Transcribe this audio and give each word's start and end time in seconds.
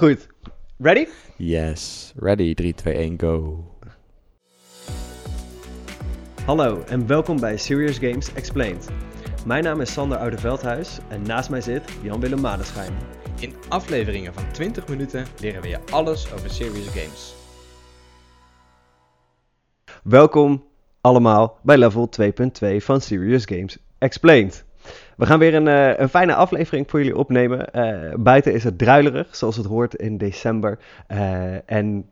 Goed. 0.00 0.26
Ready? 0.78 1.08
Yes. 1.36 2.12
Ready. 2.16 2.54
3, 2.54 2.72
2, 2.72 2.94
1, 2.94 3.18
go. 3.18 3.64
Hallo 6.44 6.82
en 6.88 7.06
welkom 7.06 7.40
bij 7.40 7.56
Serious 7.56 7.98
Games 7.98 8.32
Explained. 8.32 8.88
Mijn 9.46 9.64
naam 9.64 9.80
is 9.80 9.92
Sander 9.92 10.18
Oudeveldhuis 10.18 10.98
en 11.08 11.22
naast 11.22 11.50
mij 11.50 11.60
zit 11.60 11.82
Jan-Willem 12.02 12.40
Madenschijn. 12.40 12.92
In 13.40 13.54
afleveringen 13.68 14.34
van 14.34 14.52
20 14.52 14.88
minuten 14.88 15.26
leren 15.40 15.62
we 15.62 15.68
je 15.68 15.78
alles 15.90 16.32
over 16.32 16.50
serious 16.50 16.88
games. 16.88 17.34
Welkom 20.02 20.64
allemaal 21.00 21.58
bij 21.62 21.78
level 21.78 22.08
2.2 22.20 22.76
van 22.76 23.00
Serious 23.00 23.44
Games 23.44 23.78
Explained. 23.98 24.64
We 25.16 25.26
gaan 25.26 25.38
weer 25.38 25.54
een, 25.54 25.68
eh, 25.68 25.98
een 25.98 26.08
fijne 26.08 26.34
aflevering 26.34 26.90
voor 26.90 26.98
jullie 26.98 27.16
opnemen. 27.16 27.72
Eh, 27.72 28.14
buiten 28.18 28.52
is 28.52 28.64
het 28.64 28.78
druilerig, 28.78 29.36
zoals 29.36 29.56
het 29.56 29.66
hoort 29.66 29.94
in 29.94 30.18
december. 30.18 30.78
Eh, 31.06 31.70
en 31.70 32.10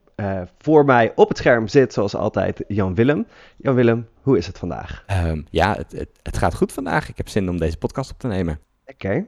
voor 0.58 0.84
mij 0.84 1.12
op 1.14 1.28
het 1.28 1.38
scherm 1.38 1.68
zit, 1.68 1.92
zoals 1.92 2.14
altijd, 2.14 2.64
Jan 2.68 2.94
Willem. 2.94 3.26
Jan 3.56 3.74
Willem, 3.74 4.08
hoe 4.22 4.38
is 4.38 4.46
het 4.46 4.58
vandaag? 4.58 5.04
Ehm, 5.06 5.42
ja, 5.50 5.74
het, 5.76 5.92
het, 5.92 6.08
het 6.22 6.38
gaat 6.38 6.54
goed 6.54 6.72
vandaag. 6.72 7.08
Ik 7.08 7.16
heb 7.16 7.28
zin 7.28 7.48
om 7.48 7.58
deze 7.58 7.78
podcast 7.78 8.10
op 8.10 8.18
te 8.18 8.26
nemen. 8.26 8.60
Oké. 8.86 9.24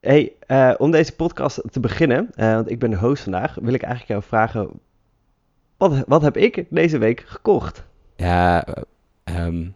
Hey, 0.00 0.32
om 0.78 0.90
deze 0.90 1.14
podcast 1.14 1.62
te 1.70 1.80
beginnen, 1.80 2.30
want 2.34 2.70
ik 2.70 2.78
ben 2.78 2.90
de 2.90 2.96
host 2.96 3.22
vandaag, 3.22 3.54
wil 3.54 3.74
ik 3.74 3.82
eigenlijk 3.82 4.10
jou 4.10 4.22
vragen: 4.22 4.80
wat, 5.76 6.04
wat 6.06 6.22
heb 6.22 6.36
ik 6.36 6.64
deze 6.70 6.98
week 6.98 7.20
gekocht? 7.26 7.84
Ja, 8.16 8.64
eh, 8.64 8.82
ehm, 9.24 9.68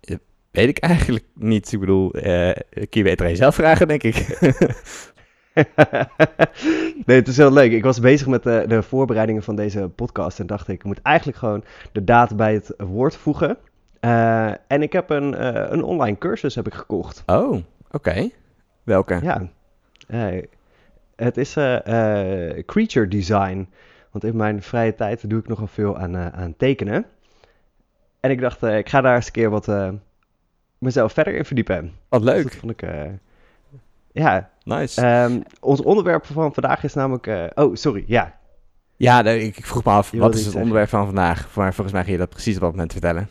eh, 0.00 0.16
weet 0.56 0.68
ik 0.68 0.78
eigenlijk 0.78 1.24
niet. 1.34 1.72
Ik 1.72 1.80
bedoel, 1.80 2.12
eh 2.12 2.56
kun 2.70 2.88
je 2.90 3.02
beter 3.02 3.24
aan 3.24 3.30
jezelf 3.30 3.54
vragen, 3.54 3.88
denk 3.88 4.02
ik. 4.02 4.14
nee, 7.06 7.16
het 7.16 7.28
is 7.28 7.36
heel 7.36 7.52
leuk. 7.52 7.72
Ik 7.72 7.84
was 7.84 8.00
bezig 8.00 8.26
met 8.26 8.42
de, 8.42 8.64
de 8.68 8.82
voorbereidingen 8.82 9.42
van 9.42 9.56
deze 9.56 9.88
podcast 9.88 10.40
en 10.40 10.46
dacht 10.46 10.68
ik, 10.68 10.74
ik 10.74 10.84
moet 10.84 11.02
eigenlijk 11.02 11.38
gewoon 11.38 11.64
de 11.92 12.04
daad 12.04 12.36
bij 12.36 12.54
het 12.54 12.74
woord 12.78 13.16
voegen. 13.16 13.58
Eh, 14.00 14.50
en 14.66 14.82
ik 14.82 14.92
heb 14.92 15.10
een, 15.10 15.34
eh, 15.34 15.70
een 15.70 15.82
online 15.82 16.18
cursus 16.18 16.54
heb 16.54 16.66
ik 16.66 16.74
gekocht. 16.74 17.22
oh, 17.26 17.62
oké. 17.90 18.28
Welke? 18.82 19.18
Ja, 19.22 19.48
eh, 20.08 20.42
het 21.16 21.36
is 21.36 21.56
eh, 21.56 22.56
eh, 22.56 22.64
creature 22.66 23.08
design. 23.08 23.68
Want 24.10 24.24
in 24.24 24.36
mijn 24.36 24.62
vrije 24.62 24.94
tijd 24.94 25.30
doe 25.30 25.38
ik 25.38 25.48
nogal 25.48 25.66
veel 25.66 25.98
aan, 25.98 26.16
eh, 26.16 26.26
aan 26.26 26.56
tekenen. 26.56 27.06
En 28.20 28.30
ik 28.30 28.40
dacht, 28.40 28.62
eh, 28.62 28.78
ik 28.78 28.88
ga 28.88 29.00
daar 29.00 29.14
eens 29.14 29.26
een 29.26 29.32
keer 29.32 29.50
wat 29.50 29.68
eh, 29.68 29.88
mezelf 30.78 31.12
verder 31.12 31.34
in 31.34 31.44
verdiepen. 31.44 31.92
Wat 32.08 32.22
Dus 32.22 32.30
leuk. 32.30 32.42
dat 32.42 32.54
vond 32.54 32.72
ik, 32.72 32.82
eh, 32.82 33.10
ja. 34.12 34.50
Nice. 34.64 35.00
Ehm, 35.00 35.40
ons 35.60 35.82
onderwerp 35.82 36.26
van 36.26 36.54
vandaag 36.54 36.84
is 36.84 36.94
namelijk... 36.94 37.26
eh, 37.26 37.44
oh, 37.54 37.74
sorry, 37.74 38.04
ja. 38.06 38.34
ja, 38.96 39.22
nee, 39.22 39.40
ik, 39.46 39.56
ik 39.56 39.66
vroeg 39.66 39.84
me 39.84 39.90
af, 39.90 40.10
Je 40.12 40.18
wat 40.18 40.34
is 40.34 40.46
het 40.46 40.54
onderwerp 40.54 40.88
van 40.88 41.06
vandaag? 41.06 41.54
Maar 41.54 41.74
volgens 41.74 41.96
mij 41.96 42.04
ga 42.04 42.10
je 42.10 42.18
dat 42.18 42.28
precies 42.30 42.54
op 42.54 42.60
dat 42.60 42.70
moment 42.70 42.92
vertellen. 42.92 43.28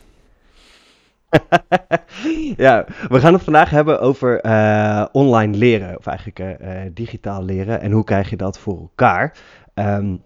ja, 2.56 2.84
we 3.08 3.20
gaan 3.20 3.32
het 3.32 3.42
vandaag 3.42 3.70
hebben 3.70 4.00
over 4.00 4.40
eh, 4.40 5.04
online 5.12 5.56
leren. 5.56 5.98
Of 5.98 6.06
eigenlijk 6.06 6.58
digitaal 6.94 7.44
leren. 7.44 7.80
En 7.80 7.92
hoe 7.92 8.04
krijg 8.04 8.30
je 8.30 8.36
dat 8.36 8.58
voor 8.58 8.78
elkaar? 8.80 9.36
Ehm, 9.74 10.16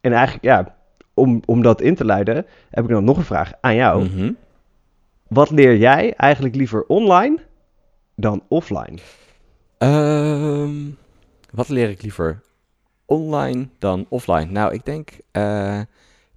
en 0.00 0.12
eigenlijk, 0.12 0.44
ja, 0.44 0.74
om, 1.14 1.42
om 1.44 1.62
dat 1.62 1.80
in 1.80 1.94
te 1.94 2.04
luiden, 2.04 2.46
heb 2.70 2.84
ik 2.84 2.90
dan 2.90 3.04
nog 3.04 3.16
een 3.16 3.24
vraag 3.24 3.52
aan 3.60 3.74
jou. 3.74 4.04
Mhm. 4.04 4.32
Wat 5.34 5.50
leer 5.50 5.76
jij 5.76 6.14
eigenlijk 6.16 6.54
liever 6.54 6.84
online 6.86 7.38
dan 8.16 8.42
offline? 8.48 8.98
Ehm, 9.78 10.90
wat 11.50 11.68
leer 11.68 11.88
ik 11.90 12.02
liever? 12.02 12.42
Online 13.04 13.68
dan 13.78 14.06
offline? 14.08 14.44
Nou, 14.44 14.72
ik 14.72 14.84
denk 14.84 15.10
eh, 15.30 15.80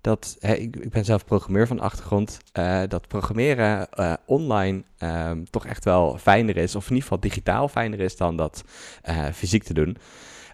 dat. 0.01 0.37
ik, 0.39 0.75
ik 0.75 0.89
ben 0.89 1.05
zelf 1.05 1.25
programmeur 1.25 1.67
van 1.67 1.79
achtergrond. 1.79 2.39
eh, 2.51 2.81
dat 2.87 3.07
programmeren 3.07 3.89
eh, 3.91 4.13
online 4.25 4.83
ehm, 4.97 5.43
toch 5.49 5.65
echt 5.65 5.83
wel 5.83 6.17
fijner 6.17 6.57
is. 6.57 6.75
Of 6.75 6.83
in 6.83 6.89
ieder 6.89 7.03
geval 7.03 7.19
digitaal 7.19 7.67
fijner 7.67 7.99
is 7.99 8.17
dan 8.17 8.35
dat 8.35 8.63
fysiek 9.33 9.63
te 9.63 9.73
doen. 9.73 9.97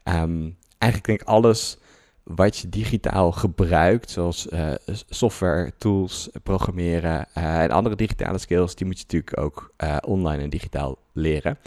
Ehm, 0.03 0.49
eigenlijk 0.77 1.05
denk 1.05 1.21
ik 1.21 1.27
alles 1.27 1.77
wat 2.23 2.57
je 2.57 2.69
digitaal 2.69 3.31
gebruikt, 3.31 4.09
zoals 4.09 4.49
eh, 4.49 4.71
software, 5.09 5.71
tools, 5.77 6.29
programmeren 6.43 7.25
eh, 7.33 7.63
en 7.63 7.71
andere 7.71 7.95
digitale 7.95 8.37
skills, 8.37 8.75
die 8.75 8.85
moet 8.85 8.97
je 8.97 9.03
natuurlijk 9.03 9.39
ook 9.39 9.73
eh, 9.77 9.97
online 10.05 10.43
en 10.43 10.49
digitaal 10.49 10.97
leren. 11.13 11.57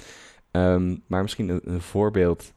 Ehm, 0.51 0.97
maar 1.07 1.23
misschien 1.23 1.49
een, 1.49 1.61
een 1.65 1.81
voorbeeld 1.81 2.53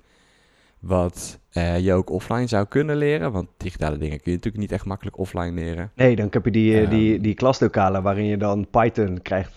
wat 0.80 1.40
je 1.80 1.94
ook 1.94 2.10
offline 2.10 2.48
zou 2.48 2.66
kunnen 2.66 2.96
leren. 2.96 3.32
Want 3.32 3.48
digitale 3.58 3.98
dingen 3.98 4.18
kun 4.22 4.32
je 4.32 4.38
natuurlijk 4.38 4.64
niet 4.64 4.72
echt 4.72 4.86
makkelijk 4.86 5.18
offline 5.18 5.52
leren. 5.52 5.92
Nee, 5.96 6.16
dan 6.16 6.28
heb 6.32 6.46
je 6.46 6.52
die, 6.52 6.88
die, 6.88 7.14
Ehm. 7.14 7.22
die 7.22 7.34
klaslokalen 7.34 8.04
waarin 8.04 8.26
je 8.26 8.38
dan 8.38 8.68
Python 8.70 9.22
krijgt 9.22 9.54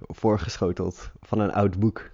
voorgeschoteld 0.00 1.10
van 1.20 1.40
een 1.40 1.52
oud 1.52 1.78
boek. 1.78 2.10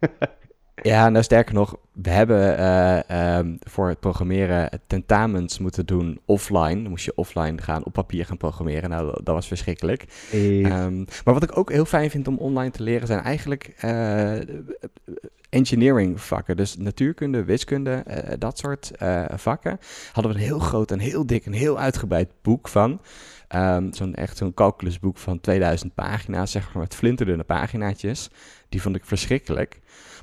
Ja, 0.82 1.08
nou 1.08 1.24
sterker 1.24 1.54
nog, 1.54 1.76
we 1.92 2.10
hebben 2.10 2.58
eh, 2.58 3.10
ehm, 3.38 3.56
voor 3.60 3.88
het 3.88 4.00
programmeren 4.00 4.80
tentamens 4.86 5.58
moeten 5.58 5.86
doen 5.86 6.20
offline. 6.24 6.82
Dan 6.82 6.88
moest 6.88 7.04
je 7.04 7.14
offline 7.14 7.62
gaan 7.62 7.84
op 7.84 7.92
papier 7.92 8.26
gaan 8.26 8.36
programmeren. 8.36 8.90
Nou, 8.90 9.06
dat, 9.06 9.20
dat 9.24 9.34
was 9.34 9.46
verschrikkelijk. 9.46 10.04
Eh, 10.32 10.64
Ehm, 10.64 10.98
maar 11.24 11.34
wat 11.34 11.42
ik 11.42 11.58
ook 11.58 11.70
heel 11.70 11.84
fijn 11.84 12.10
vind 12.10 12.28
om 12.28 12.38
online 12.38 12.70
te 12.70 12.82
leren 12.82 13.06
zijn 13.06 13.20
eigenlijk 13.20 13.74
eh, 13.76 14.38
engineering 15.48 16.20
vakken. 16.20 16.56
Dus 16.56 16.76
natuurkunde, 16.76 17.44
wiskunde, 17.44 17.92
eh, 17.92 18.34
dat 18.38 18.58
soort 18.58 18.90
vakken. 19.36 19.78
Hadden 20.12 20.32
we 20.32 20.38
een 20.38 20.44
heel 20.44 20.58
groot 20.58 20.90
en 20.90 20.98
heel 20.98 21.26
dik 21.26 21.46
en 21.46 21.52
heel 21.52 21.78
uitgebreid 21.78 22.28
boek 22.42 22.68
van. 22.68 23.00
Ehm, 23.48 23.92
zo'n 23.92 24.14
echt 24.14 24.36
zo'n 24.36 24.54
calculusboek 24.54 25.18
van 25.18 25.40
2000 25.40 25.94
pagina's, 25.94 26.50
zeg 26.50 26.72
maar 26.72 26.82
met 26.82 26.94
flinterdunne 26.94 27.44
paginaatjes. 27.44 28.30
Die 28.68 28.82
vond 28.82 28.96
ik 28.96 29.04
verschrikkelijk. 29.04 29.80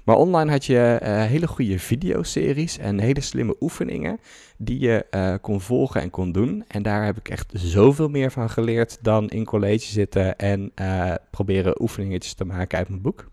Maar 0.09 0.17
online 0.17 0.51
had 0.51 0.65
je 0.65 0.97
eh, 1.01 1.23
hele 1.23 1.47
goede 1.47 1.79
videoseries 1.79 2.77
en 2.77 2.99
hele 2.99 3.21
slimme 3.21 3.55
oefeningen 3.59 4.19
die 4.57 4.79
je 4.79 5.05
eh, 5.09 5.33
kon 5.41 5.61
volgen 5.61 6.01
en 6.01 6.09
kon 6.09 6.31
doen. 6.31 6.63
En 6.67 6.83
daar 6.83 7.05
heb 7.05 7.17
ik 7.17 7.29
echt 7.29 7.51
zoveel 7.53 8.07
meer 8.07 8.31
van 8.31 8.49
geleerd 8.49 8.97
dan 9.01 9.29
in 9.29 9.45
college 9.45 9.85
zitten 9.85 10.37
en 10.37 10.71
eh, 10.75 11.13
proberen 11.31 11.81
oefeningetjes 11.81 12.33
te 12.33 12.45
maken 12.45 12.77
uit 12.77 12.89
mijn 12.89 13.01
boek. 13.01 13.29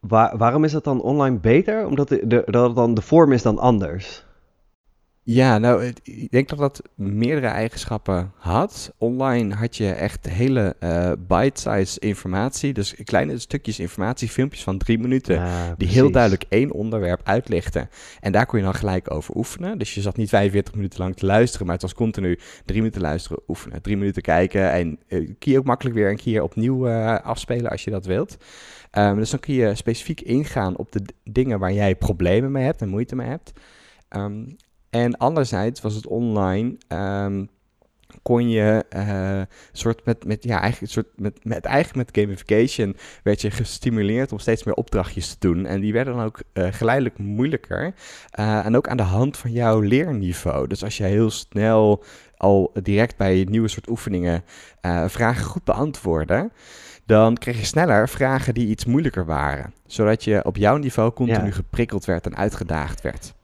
Waar- 0.00 0.36
waarom 0.36 0.64
is 0.64 0.72
dat 0.72 0.84
dan 0.84 1.02
online 1.02 1.38
beter? 1.38 1.86
Omdat 1.86 2.08
de, 2.08 2.26
de, 2.26 2.42
dat 2.46 2.74
dan 2.76 2.94
de 2.94 3.02
vorm 3.02 3.32
is 3.32 3.42
dan 3.42 3.58
anders. 3.58 4.24
Ja, 5.32 5.58
nou, 5.58 5.92
ik 6.02 6.30
denk 6.30 6.48
dat 6.48 6.58
dat 6.58 6.82
meerdere 6.94 7.46
eigenschappen 7.46 8.32
had. 8.36 8.92
Online 8.98 9.54
had 9.54 9.76
je 9.76 9.90
echt 9.90 10.28
hele 10.28 10.76
eh 10.78 11.12
bite-size 11.26 12.00
informatie, 12.00 12.72
dus 12.72 12.94
kleine 13.04 13.38
stukjes 13.38 13.78
informatie, 13.78 14.28
filmpjes 14.28 14.62
van 14.62 14.78
drie 14.78 14.98
minuten. 14.98 15.34
Ja, 15.34 15.74
Die 15.78 15.88
heel 15.88 16.10
duidelijk 16.10 16.44
één 16.48 16.72
onderwerp 16.72 17.20
uitlichten. 17.24 17.88
En 18.20 18.32
daar 18.32 18.46
kon 18.46 18.58
je 18.58 18.64
dan 18.64 18.74
gelijk 18.74 19.10
over 19.10 19.36
oefenen. 19.36 19.78
Dus 19.78 19.94
je 19.94 20.00
zat 20.00 20.16
niet 20.16 20.28
45 20.28 20.74
minuten 20.74 20.98
lang 20.98 21.16
te 21.16 21.26
luisteren, 21.26 21.66
maar 21.66 21.74
het 21.74 21.84
was 21.84 21.94
continu 21.94 22.38
drie 22.64 22.78
minuten 22.78 23.00
luisteren, 23.00 23.42
oefenen, 23.48 23.82
drie 23.82 23.96
minuten 23.96 24.22
kijken. 24.22 24.72
En 24.72 24.98
eh, 25.08 25.18
kun 25.38 25.52
je 25.52 25.58
ook 25.58 25.64
makkelijk 25.64 25.96
weer 25.96 26.10
een 26.10 26.16
keer 26.16 26.42
opnieuw 26.42 26.86
eh, 26.86 27.18
afspelen 27.20 27.70
als 27.70 27.84
je 27.84 27.90
dat 27.90 28.06
wilt. 28.06 28.36
Ehm, 28.90 29.16
dus 29.16 29.30
dan 29.30 29.40
kun 29.40 29.54
je 29.54 29.74
specifiek 29.74 30.20
ingaan 30.20 30.76
op 30.76 30.92
de 30.92 31.02
dingen 31.24 31.58
waar 31.58 31.72
jij 31.72 31.94
problemen 31.96 32.52
mee 32.52 32.64
hebt 32.64 32.80
en 32.80 32.88
moeite 32.88 33.16
mee 33.16 33.28
hebt. 33.28 33.52
Ehm, 34.08 34.44
en 34.90 35.16
anderzijds 35.16 35.80
was 35.80 35.94
het 35.94 36.06
online. 36.06 36.76
ehm, 36.88 37.44
kon 38.22 38.48
je 38.48 38.84
eh, 38.88 39.40
soort 39.72 40.04
met, 40.04 40.24
met, 40.24 40.44
ja, 40.44 40.60
eigenlijk 40.60 40.80
een 40.80 41.02
soort 41.02 41.18
met, 41.20 41.44
met, 41.44 41.64
eigenlijk 41.64 42.06
met 42.06 42.24
gamification 42.24 42.96
werd 43.22 43.40
je 43.40 43.50
gestimuleerd 43.50 44.32
om 44.32 44.38
steeds 44.38 44.64
meer 44.64 44.74
opdrachtjes 44.74 45.28
te 45.28 45.36
doen. 45.38 45.66
En 45.66 45.80
die 45.80 45.92
werden 45.92 46.16
dan 46.16 46.24
ook 46.24 46.40
eh, 46.52 46.66
geleidelijk 46.70 47.18
moeilijker. 47.18 47.94
Eh, 48.30 48.66
en 48.66 48.76
ook 48.76 48.88
aan 48.88 48.96
de 48.96 49.02
hand 49.02 49.36
van 49.36 49.52
jouw 49.52 49.80
leerniveau. 49.80 50.66
Dus 50.66 50.84
als 50.84 50.96
je 50.96 51.04
heel 51.04 51.30
snel 51.30 52.04
al 52.36 52.70
direct 52.82 53.16
bij 53.16 53.46
nieuwe 53.50 53.68
soort 53.68 53.88
oefeningen 53.88 54.44
vragen 55.06 55.44
goed 55.44 55.64
beantwoordde, 55.64 56.50
dan 57.06 57.36
kreeg 57.36 57.58
je 57.58 57.64
sneller 57.64 58.08
vragen 58.08 58.54
die 58.54 58.66
iets 58.68 58.84
moeilijker 58.84 59.24
waren. 59.24 59.74
Zodat 59.86 60.24
je 60.24 60.44
op 60.44 60.56
jouw 60.56 60.76
niveau 60.76 61.12
continu 61.12 61.46
Ja. 61.46 61.52
geprikkeld 61.52 62.04
werd 62.04 62.26
en 62.26 62.36
uitgedaagd 62.36 63.00
werd. 63.00 63.34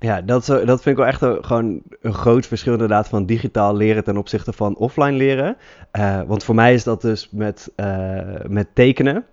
Ja, 0.00 0.20
dat, 0.20 0.42
is, 0.42 0.48
eh, 0.48 0.66
dat 0.66 0.82
vind 0.82 0.98
ik 0.98 1.04
wel 1.04 1.06
echt 1.06 1.20
een, 1.20 1.44
gewoon 1.44 1.82
een 2.00 2.14
groot 2.14 2.46
verschil 2.46 2.72
inderdaad 2.72 3.08
van 3.08 3.26
digitaal 3.26 3.76
leren 3.76 4.04
ten 4.04 4.16
opzichte 4.16 4.52
van 4.52 4.76
offline 4.76 5.16
leren. 5.16 5.56
Eh, 5.90 6.20
want 6.26 6.44
voor 6.44 6.54
mij 6.54 6.74
is 6.74 6.84
dat 6.84 7.02
dus 7.02 7.28
met, 7.30 7.72
eh, 7.76 8.18
met 8.48 8.68
tekenen 8.74 9.24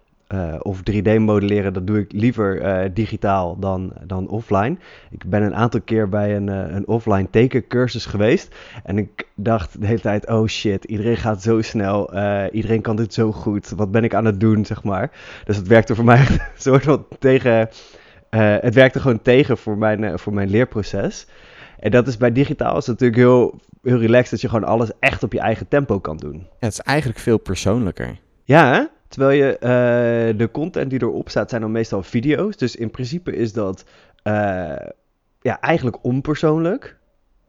of 0.62 0.82
3D 0.82 1.20
modelleren, 1.20 1.74
dat 1.74 1.88
doe 1.88 2.00
ik 2.00 2.12
liever 2.12 2.94
digitaal 2.94 3.60
dan, 3.60 3.94
dan 4.04 4.28
offline. 4.30 4.78
Ik 5.12 5.26
ben 5.26 5.44
een 5.44 5.56
aantal 5.56 5.82
keer 5.82 6.10
bij 6.10 6.36
een, 6.36 6.48
een 6.48 6.88
offline 6.88 7.30
tekencursus 7.30 8.06
geweest 8.06 8.56
en 8.84 8.98
ik 8.98 9.28
dacht 9.36 9.82
de 9.82 9.86
hele 9.86 10.00
tijd, 10.00 10.28
oh 10.28 10.48
shit, 10.48 10.84
iedereen 10.84 11.18
gaat 11.18 11.42
zo 11.42 11.62
snel, 11.62 12.14
iedereen 12.52 12.82
kan 12.82 12.96
dit 12.96 13.14
zo 13.14 13.32
goed, 13.32 13.70
wat 13.70 13.92
ben 13.92 14.04
ik 14.04 14.14
aan 14.14 14.26
het 14.26 14.40
doen, 14.40 14.66
zeg 14.66 14.84
maar. 14.84 15.12
Dus 15.46 15.56
het 15.56 15.68
werkte 15.68 15.96
voor 15.96 16.06
mij 16.06 16.20
een 16.30 16.40
soort 16.58 16.84
van 16.84 17.06
tegen 17.20 17.70
het 18.36 18.74
werkte 18.74 19.00
gewoon 19.00 19.22
tegen 19.22 19.58
voor 19.58 19.78
mijn, 19.78 20.04
eh, 20.04 20.18
voor 20.18 20.34
mijn 20.34 20.50
leerproces. 20.50 21.28
En 21.80 21.92
dat 21.92 22.08
is 22.08 22.18
bij 22.18 22.32
digitaal 22.32 22.78
is 22.78 22.86
natuurlijk 22.86 23.20
heel, 23.20 23.60
heel 23.82 24.00
relaxed 24.00 24.30
dat 24.32 24.42
je 24.42 24.50
gewoon 24.50 24.70
alles 24.70 24.92
echt 25.00 25.24
op 25.24 25.34
je 25.34 25.40
eigen 25.40 25.68
tempo 25.68 26.00
kan 26.00 26.18
doen. 26.18 26.36
Ja, 26.36 26.48
het 26.60 26.72
is 26.72 26.80
eigenlijk 26.80 27.20
veel 27.20 27.38
persoonlijker. 27.38 28.18
Ja, 28.44 28.74
hè? 28.74 28.84
terwijl 29.08 29.44
je 29.44 29.58
eh, 29.58 30.38
de 30.38 30.50
content 30.52 30.90
die 30.90 31.02
erop 31.02 31.30
staat 31.30 31.50
zijn 31.50 31.62
dan 31.62 31.72
meestal 31.72 32.04
video's. 32.04 32.58
Dus 32.58 32.76
in 32.76 32.92
principe 32.92 33.36
is 33.36 33.54
dat 33.54 33.86
eh, 34.24 34.76
ja, 35.42 35.60
eigenlijk 35.62 35.98
onpersoonlijk. 36.02 36.97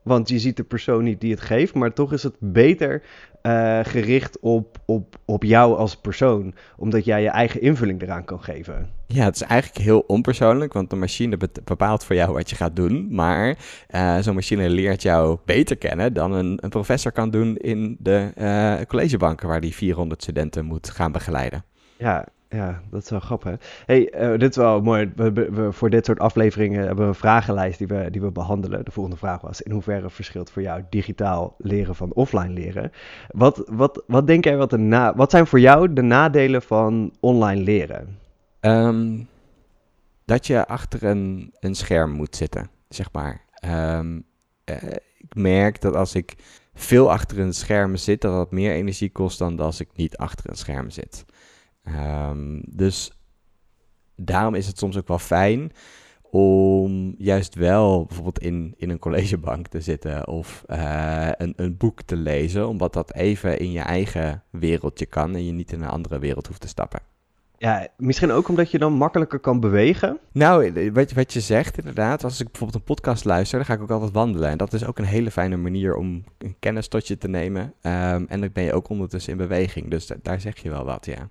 Want 0.09 0.29
je 0.29 0.39
ziet 0.39 0.57
de 0.57 0.63
persoon 0.63 1.03
niet 1.03 1.21
die 1.21 1.31
het 1.31 1.41
geeft, 1.41 1.73
maar 1.73 1.93
toch 1.93 2.13
is 2.13 2.23
het 2.23 2.35
beter 2.39 3.03
eh, 3.41 3.79
gericht 3.83 4.39
op, 4.39 4.77
op, 4.85 5.15
op 5.25 5.43
jou 5.43 5.77
als 5.77 5.95
persoon. 5.95 6.53
Omdat 6.77 7.05
jij 7.05 7.21
je 7.21 7.29
eigen 7.29 7.61
invulling 7.61 8.01
eraan 8.01 8.25
kan 8.25 8.43
geven. 8.43 8.89
Ja, 9.07 9.23
het 9.23 9.35
is 9.35 9.41
eigenlijk 9.41 9.81
heel 9.85 9.99
onpersoonlijk, 9.99 10.73
want 10.73 10.89
de 10.89 10.95
machine 10.95 11.37
be- 11.37 11.49
bepaalt 11.63 12.03
voor 12.03 12.15
jou 12.15 12.33
wat 12.33 12.49
je 12.49 12.55
gaat 12.55 12.75
doen. 12.75 13.07
Maar 13.11 13.57
eh, 13.87 14.17
zo'n 14.17 14.35
machine 14.35 14.69
leert 14.69 15.01
jou 15.01 15.37
beter 15.45 15.77
kennen 15.77 16.13
dan 16.13 16.31
een, 16.31 16.57
een 16.61 16.69
professor 16.69 17.11
kan 17.11 17.29
doen 17.29 17.57
in 17.57 17.97
de 17.99 18.31
eh, 18.35 18.85
collegebanken 18.87 19.47
waar 19.47 19.61
die 19.61 19.75
400 19.75 20.21
studenten 20.21 20.65
moet 20.65 20.89
gaan 20.89 21.11
begeleiden. 21.11 21.63
Ja, 21.97 22.27
ja, 22.49 22.81
dat 22.89 23.03
is 23.03 23.09
wel 23.09 23.19
grappig. 23.19 23.83
hey, 23.85 24.09
eh, 24.09 24.39
dit 24.39 24.49
is 24.49 24.55
wel 24.55 24.81
mooi. 24.81 25.11
We- 25.15 25.67
voor 25.71 25.89
dit 25.89 26.05
soort 26.05 26.19
afleveringen 26.19 26.79
hebben 26.85 27.03
we 27.03 27.09
een 27.09 27.15
vragenlijst 27.15 27.77
die 27.77 27.87
we, 27.87 28.07
die 28.11 28.21
we 28.21 28.31
behandelen. 28.31 28.85
De 28.85 28.91
volgende 28.91 29.17
vraag 29.19 29.41
was: 29.41 29.61
in 29.61 29.71
hoeverre 29.71 30.09
verschilt 30.09 30.51
voor 30.51 30.61
jou 30.61 30.83
digitaal 30.89 31.55
leren 31.57 31.95
van 31.95 32.13
offline 32.13 32.53
leren? 32.53 32.91
Wat, 33.27 33.63
wat, 33.71 34.03
wat 34.07 34.27
denk 34.27 34.43
jij, 34.43 34.57
wat, 34.57 34.69
de 34.69 34.77
na, 34.77 35.15
wat 35.15 35.31
zijn 35.31 35.47
voor 35.47 35.59
jou 35.59 35.93
de 35.93 36.01
nadelen 36.01 36.61
van 36.61 37.13
online 37.19 37.61
leren? 37.61 38.17
Ehm, 38.59 39.23
dat 40.25 40.47
je 40.47 40.67
achter 40.67 41.03
een, 41.03 41.53
een 41.59 41.75
scherm 41.75 42.11
moet 42.11 42.35
zitten, 42.35 42.69
zeg 42.89 43.11
maar. 43.11 43.41
Ehm, 43.53 44.19
eh, 44.63 44.75
ik 45.17 45.35
merk 45.35 45.81
dat 45.81 45.95
als 45.95 46.15
ik 46.15 46.35
veel 46.73 47.11
achter 47.11 47.39
een 47.39 47.53
scherm 47.53 47.95
zit, 47.95 48.21
dat 48.21 48.33
dat 48.33 48.51
meer 48.51 48.71
energie 48.71 49.09
kost 49.11 49.37
dan 49.39 49.59
als 49.59 49.79
ik 49.79 49.89
niet 49.95 50.17
achter 50.17 50.49
een 50.49 50.55
scherm 50.55 50.89
zit. 50.89 51.25
Ehm, 51.83 52.59
dus 52.65 53.11
daarom 54.15 54.55
is 54.55 54.67
het 54.67 54.77
soms 54.77 54.97
ook 54.97 55.07
wel 55.07 55.19
fijn 55.19 55.71
om 56.31 57.15
juist 57.17 57.55
wel 57.55 58.05
bijvoorbeeld 58.05 58.39
in, 58.39 58.73
in 58.77 58.89
een 58.89 58.99
collegebank 58.99 59.67
te 59.67 59.81
zitten 59.81 60.27
of 60.27 60.63
eh, 60.67 61.29
een, 61.37 61.53
een 61.55 61.77
boek 61.77 62.01
te 62.01 62.15
lezen, 62.15 62.67
omdat 62.67 62.93
dat 62.93 63.13
even 63.13 63.59
in 63.59 63.71
je 63.71 63.79
eigen 63.79 64.43
wereldje 64.49 65.05
kan 65.05 65.35
en 65.35 65.45
je 65.45 65.51
niet 65.51 65.71
in 65.71 65.81
een 65.81 65.89
andere 65.89 66.19
wereld 66.19 66.47
hoeft 66.47 66.61
te 66.61 66.67
stappen. 66.67 66.99
Ja, 67.57 67.87
misschien 67.97 68.31
ook 68.31 68.47
omdat 68.47 68.71
je 68.71 68.77
dan 68.79 68.93
makkelijker 68.93 69.39
kan 69.39 69.59
bewegen. 69.59 70.19
Nou, 70.31 70.91
wat, 70.91 71.11
wat 71.11 71.33
je 71.33 71.39
zegt 71.39 71.77
inderdaad, 71.77 72.23
als 72.23 72.39
ik 72.39 72.45
bijvoorbeeld 72.51 72.79
een 72.79 72.93
podcast 72.95 73.25
luister, 73.25 73.57
dan 73.57 73.67
ga 73.67 73.73
ik 73.73 73.81
ook 73.81 73.91
altijd 73.91 74.11
wandelen. 74.11 74.49
En 74.49 74.57
dat 74.57 74.73
is 74.73 74.85
ook 74.85 74.97
een 74.99 75.05
hele 75.05 75.31
fijne 75.31 75.57
manier 75.57 75.95
om 75.95 76.23
een 76.37 76.55
kennis 76.59 76.87
tot 76.87 77.07
je 77.07 77.17
te 77.17 77.27
nemen. 77.27 77.73
Ehm, 77.81 78.25
en 78.27 78.39
dan 78.39 78.49
ben 78.53 78.63
je 78.63 78.73
ook 78.73 78.89
ondertussen 78.89 79.31
in 79.31 79.37
beweging. 79.37 79.89
Dus 79.89 80.07
da- 80.07 80.15
daar 80.21 80.41
zeg 80.41 80.57
je 80.57 80.69
wel 80.69 80.85
wat, 80.85 81.05
ja. 81.05 81.29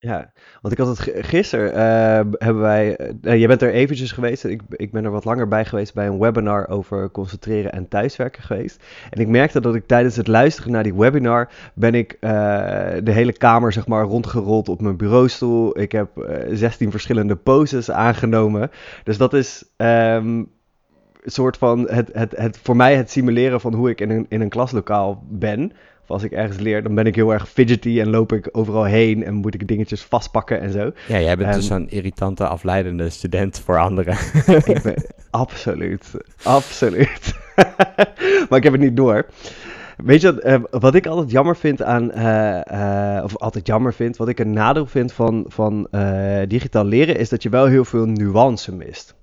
Ja, 0.00 0.32
want 0.60 0.74
ik 0.74 0.80
had 0.80 0.98
het 0.98 1.26
gisteren, 1.26 1.72
eh, 1.72 2.30
hebben 2.38 2.62
wij, 2.62 2.96
eh, 2.96 3.40
je 3.40 3.46
bent 3.46 3.62
er 3.62 3.72
eventjes 3.72 4.12
geweest, 4.12 4.44
ik, 4.44 4.62
ik 4.68 4.92
ben 4.92 5.04
er 5.04 5.10
wat 5.10 5.24
langer 5.24 5.48
bij 5.48 5.64
geweest 5.64 5.94
bij 5.94 6.06
een 6.06 6.18
webinar 6.18 6.68
over 6.68 7.10
concentreren 7.10 7.72
en 7.72 7.88
thuiswerken 7.88 8.42
geweest. 8.42 8.84
En 9.10 9.20
ik 9.20 9.28
merkte 9.28 9.60
dat 9.60 9.74
ik 9.74 9.86
tijdens 9.86 10.16
het 10.16 10.26
luisteren 10.26 10.72
naar 10.72 10.82
die 10.82 10.94
webinar, 10.94 11.48
ben 11.74 11.94
ik 11.94 12.16
eh, 12.20 12.30
de 13.02 13.12
hele 13.12 13.32
kamer 13.32 13.72
zeg 13.72 13.86
maar 13.86 14.04
rondgerold 14.04 14.68
op 14.68 14.80
mijn 14.80 14.96
bureaustoel. 14.96 15.78
Ik 15.80 15.92
heb 15.92 16.16
eh 16.16 16.46
16 16.50 16.90
verschillende 16.90 17.36
poses 17.36 17.90
aangenomen. 17.90 18.70
Dus 19.04 19.16
dat 19.16 19.34
is 19.34 19.64
ehm, 19.76 20.26
een 20.26 20.48
soort 21.24 21.56
van, 21.56 21.88
het, 21.90 22.10
het, 22.12 22.36
het, 22.36 22.58
voor 22.62 22.76
mij 22.76 22.96
het 22.96 23.10
simuleren 23.10 23.60
van 23.60 23.74
hoe 23.74 23.90
ik 23.90 24.00
in 24.00 24.10
een, 24.10 24.26
in 24.28 24.40
een 24.40 24.48
klaslokaal 24.48 25.24
ben. 25.28 25.72
Of 26.08 26.14
als 26.14 26.22
ik 26.22 26.32
ergens 26.32 26.58
leer, 26.58 26.82
dan 26.82 26.94
ben 26.94 27.06
ik 27.06 27.14
heel 27.14 27.32
erg 27.32 27.48
fidgety 27.48 28.00
en 28.00 28.10
loop 28.10 28.32
ik 28.32 28.48
overal 28.52 28.84
heen 28.84 29.24
en 29.24 29.34
moet 29.34 29.54
ik 29.54 29.68
dingetjes 29.68 30.02
vastpakken 30.02 30.60
en 30.60 30.72
zo. 30.72 30.92
Ja, 31.08 31.20
jij 31.20 31.36
bent 31.36 31.54
dus 31.54 31.68
Ehm, 31.68 31.78
zo'n 31.78 31.90
irritante, 31.90 32.46
afleidende 32.46 33.10
student 33.10 33.60
voor 33.60 33.78
anderen. 33.78 34.16
Ik 34.64 34.82
ben 34.82 35.04
absoluut, 35.30 36.14
absoluut. 36.42 37.34
maar 38.48 38.58
ik 38.58 38.62
heb 38.62 38.72
het 38.72 38.80
niet 38.80 38.96
door. 38.96 39.26
Weet 39.96 40.20
je 40.20 40.34
wat, 40.34 40.42
eh, 40.42 40.60
wat 40.70 40.94
ik 40.94 41.06
altijd 41.06 41.30
jammer 41.30 41.56
vind 41.56 41.82
aan, 41.82 42.10
eh, 42.12 43.16
eh, 43.16 43.24
of 43.24 43.36
altijd 43.36 43.66
jammer 43.66 43.94
vind, 43.94 44.16
wat 44.16 44.28
ik 44.28 44.38
een 44.38 44.52
nadeel 44.52 44.86
vind 44.86 45.12
van, 45.12 45.44
van 45.48 45.88
digitaal 46.48 46.84
leren, 46.84 47.16
is 47.18 47.28
dat 47.28 47.42
je 47.42 47.48
wel 47.48 47.66
heel 47.66 47.84
veel 47.84 48.06
nuance 48.06 48.74
mist. 48.74 49.14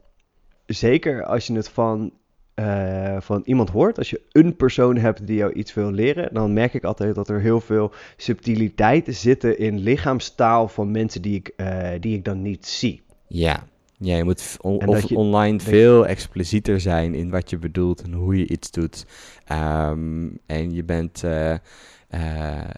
Zeker 0.65 1.23
als 1.23 1.47
je 1.47 1.53
het 1.53 1.69
van, 1.69 2.11
eh, 2.55 3.15
van 3.19 3.41
iemand 3.45 3.69
hoort, 3.69 3.97
als 3.97 4.09
je 4.09 4.21
een 4.31 4.55
persoon 4.55 4.97
hebt 4.97 5.27
die 5.27 5.35
jou 5.37 5.53
iets 5.53 5.73
wil 5.73 5.91
leren, 5.91 6.29
dan 6.33 6.53
merk 6.53 6.73
ik 6.73 6.83
altijd 6.83 7.15
dat 7.15 7.29
er 7.29 7.39
heel 7.41 7.61
veel 7.61 7.91
subtiliteiten 8.17 9.13
zitten 9.13 9.59
in 9.59 9.79
lichaamstaal 9.79 10.67
van 10.67 10.91
mensen 10.91 11.21
die 11.21 11.35
ik, 11.35 11.51
eh, 11.55 11.89
die 11.99 12.15
ik 12.17 12.25
dan 12.25 12.41
niet 12.41 12.65
zie. 12.65 13.01
ja. 13.27 13.63
ja, 13.97 14.15
je 14.17 14.23
moet 14.23 14.57
on- 14.61 14.87
of 14.87 15.09
je- 15.09 15.15
online 15.15 15.59
veel 15.59 16.07
explicieter 16.07 16.79
zijn 16.79 17.13
in 17.13 17.29
wat 17.29 17.49
je 17.49 17.57
bedoelt 17.57 18.01
en 18.01 18.13
hoe 18.13 18.37
je 18.37 18.47
iets 18.47 18.71
doet. 18.71 19.05
Ehm, 19.45 20.27
en 20.45 20.73
je 20.73 20.83
bent, 20.83 21.23
eh, 21.23 21.55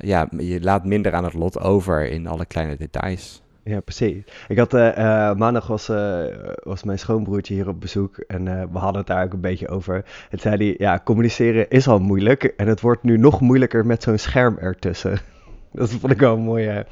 ja, 0.02 0.28
je 0.38 0.62
laat 0.62 0.86
minder 0.86 1.14
aan 1.14 1.24
het 1.24 1.34
lot 1.34 1.60
over 1.60 2.10
in 2.10 2.28
alle 2.28 2.46
kleine 2.46 2.76
details. 2.78 3.42
Ja, 3.68 3.80
precies. 3.80 4.24
Ik 4.48 4.58
had 4.58 4.74
eh, 4.74 5.30
eh, 5.30 5.38
maandag 5.38 5.68
was, 5.68 5.90
eh, 5.90 6.26
was 6.64 6.84
mijn 6.84 7.00
schoonbroertje 7.00 7.54
hier 7.54 7.68
op 7.68 7.80
bezoek 7.80 8.18
en 8.18 8.44
we 8.72 8.78
hadden 8.78 8.98
het 8.98 9.08
daar 9.08 9.24
ook 9.24 9.34
een 9.34 9.42
beetje 9.42 9.68
over. 9.68 10.06
Het 10.30 10.42
zei 10.42 10.56
hij, 10.56 10.76
ja, 10.78 11.02
communiceren 11.04 11.70
is 11.70 11.88
al 11.88 12.00
moeilijk 12.00 12.44
en 12.44 12.68
het 12.68 12.82
wordt 12.82 13.04
nu 13.04 13.18
nog 13.18 13.42
moeilijker 13.42 13.86
met 13.86 14.04
zo'n 14.04 14.18
scherm 14.18 14.58
ertussen. 14.58 15.20
Dat 15.72 15.90
vond 15.90 16.12
ik 16.12 16.20
wel 16.20 16.36
een 16.36 16.44
mooie, 16.44 16.86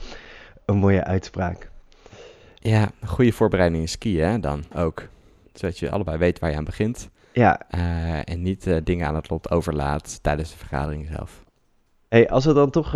een 0.65 0.77
mooie 0.77 1.03
uitspraak. 1.03 1.69
Ja, 2.55 2.91
goede 3.05 3.31
voorbereiding 3.31 3.81
in 3.81 3.89
skiën 3.89 4.27
hè, 4.27 4.39
dan 4.39 4.63
ook. 4.75 5.07
Zodat 5.53 5.79
je 5.79 5.91
allebei 5.91 6.17
weet 6.17 6.39
waar 6.39 6.51
je 6.51 6.57
aan 6.57 6.63
begint. 6.63 7.09
Ja, 7.31 7.69
en 8.23 8.41
niet 8.41 8.85
dingen 8.85 9.07
aan 9.07 9.15
het 9.15 9.29
lot 9.29 9.51
overlaat 9.51 10.23
tijdens 10.23 10.51
de 10.51 10.57
vergadering 10.57 11.07
zelf. 11.11 11.43
hey, 12.09 12.29
als 12.29 12.43
we 12.43 12.49
het 12.49 12.59
dan 12.59 12.69
toch 12.69 12.91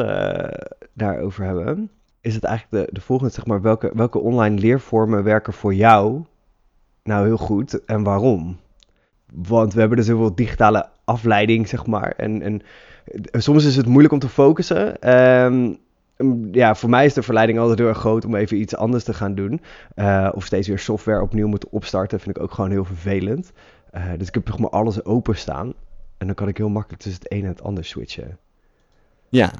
daarover 0.93 1.43
hebben, 1.45 1.91
is 2.21 2.35
het 2.35 2.43
eigenlijk 2.43 2.85
de, 2.85 2.93
de 2.93 3.01
volgende, 3.01 3.33
zeg 3.33 3.45
maar, 3.45 3.61
welke, 3.61 3.91
welke 3.93 4.19
online 4.19 4.59
leervormen 4.59 5.23
werken 5.23 5.53
voor 5.53 5.73
jou 5.73 6.23
nou 7.03 7.25
heel 7.25 7.37
goed 7.37 7.85
en 7.85 8.03
waarom? 8.03 8.59
Want 9.33 9.73
we 9.73 9.79
hebben 9.79 9.97
dus 9.97 10.07
heel 10.07 10.17
veel 10.17 10.35
digitale 10.35 10.89
afleiding, 11.03 11.67
zeg 11.67 11.85
maar. 11.85 12.11
En, 12.11 12.41
en 12.41 12.61
soms 13.31 13.65
is 13.65 13.75
het 13.75 13.85
moeilijk 13.85 14.13
om 14.13 14.19
te 14.19 14.29
focussen. 14.29 15.01
Ehm, 15.01 15.73
ja, 16.51 16.75
voor 16.75 16.89
mij 16.89 17.05
is 17.05 17.13
de 17.13 17.23
verleiding 17.23 17.59
altijd 17.59 17.79
heel 17.79 17.87
erg 17.87 17.97
groot 17.97 18.25
om 18.25 18.35
even 18.35 18.59
iets 18.59 18.75
anders 18.75 19.03
te 19.03 19.13
gaan 19.13 19.35
doen. 19.35 19.61
Eh, 19.95 20.29
of 20.33 20.45
steeds 20.45 20.67
weer 20.67 20.79
software 20.79 21.21
opnieuw 21.21 21.47
moeten 21.47 21.71
opstarten, 21.71 22.19
vind 22.19 22.37
ik 22.37 22.43
ook 22.43 22.51
gewoon 22.51 22.71
heel 22.71 22.85
vervelend. 22.85 23.51
Eh, 23.91 24.03
dus 24.17 24.27
ik 24.27 24.33
heb 24.33 24.47
zeg 24.47 24.59
maar 24.59 24.69
alles 24.69 25.05
openstaan. 25.05 25.73
En 26.17 26.25
dan 26.25 26.35
kan 26.35 26.47
ik 26.47 26.57
heel 26.57 26.69
makkelijk 26.69 27.01
tussen 27.01 27.21
het 27.23 27.31
een 27.31 27.43
en 27.43 27.49
het 27.49 27.63
ander 27.63 27.85
switchen. 27.85 28.37
Ja, 29.29 29.51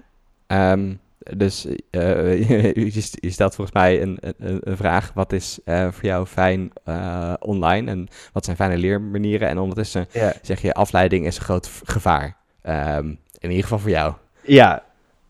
ehm, 0.47 0.93
dus 1.19 1.67
eh, 1.91 2.49
je, 2.93 3.29
stelt 3.29 3.55
volgens 3.55 3.75
mij 3.75 4.01
een, 4.01 4.17
een, 4.21 4.59
een 4.63 4.77
vraag. 4.77 5.11
Wat 5.13 5.33
is 5.33 5.59
eh, 5.65 5.87
voor 5.91 6.03
jou 6.03 6.25
fijn 6.25 6.71
eh, 6.83 7.33
online 7.39 7.89
en 7.89 8.07
wat 8.33 8.45
zijn 8.45 8.55
fijne 8.55 8.77
leermanieren? 8.77 9.47
En 9.47 9.57
ondertussen 9.57 10.07
Ja, 10.11 10.33
zeg 10.41 10.61
je 10.61 10.73
afleiding 10.73 11.25
is 11.25 11.37
een 11.37 11.43
groot 11.43 11.69
gevaar. 11.83 12.37
Ehm, 12.61 13.07
in 13.39 13.49
ieder 13.49 13.63
geval 13.63 13.79
voor 13.79 13.89
jou. 13.89 14.13
ja, 14.41 14.83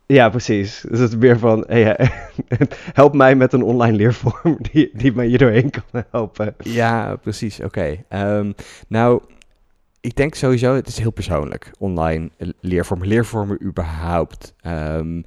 ja 0.05 0.29
precies. 0.29 0.85
Dus 0.89 0.99
het 0.99 1.09
is 1.09 1.17
meer 1.17 1.39
van, 1.39 1.63
hey, 1.67 2.09
help 2.93 3.13
mij 3.13 3.35
met 3.35 3.53
een 3.53 3.63
online 3.63 3.97
leervorm 3.97 4.57
die, 4.71 4.89
die 4.93 5.13
mij 5.13 5.25
hier 5.25 5.37
doorheen 5.37 5.69
kan 5.69 6.03
helpen. 6.11 6.55
Ja, 6.57 7.15
precies. 7.15 7.59
Oké. 7.59 8.03
Ehm, 8.07 8.51
nou, 8.87 9.21
ik 10.01 10.15
denk 10.15 10.35
sowieso, 10.35 10.75
het 10.75 10.87
is 10.87 10.97
heel 10.97 11.11
persoonlijk. 11.11 11.71
Online 11.79 12.29
eh, 12.37 12.49
leervormen, 12.59 13.07
leervormen 13.07 13.63
überhaupt. 13.63 14.53
Ehm, 14.61 15.21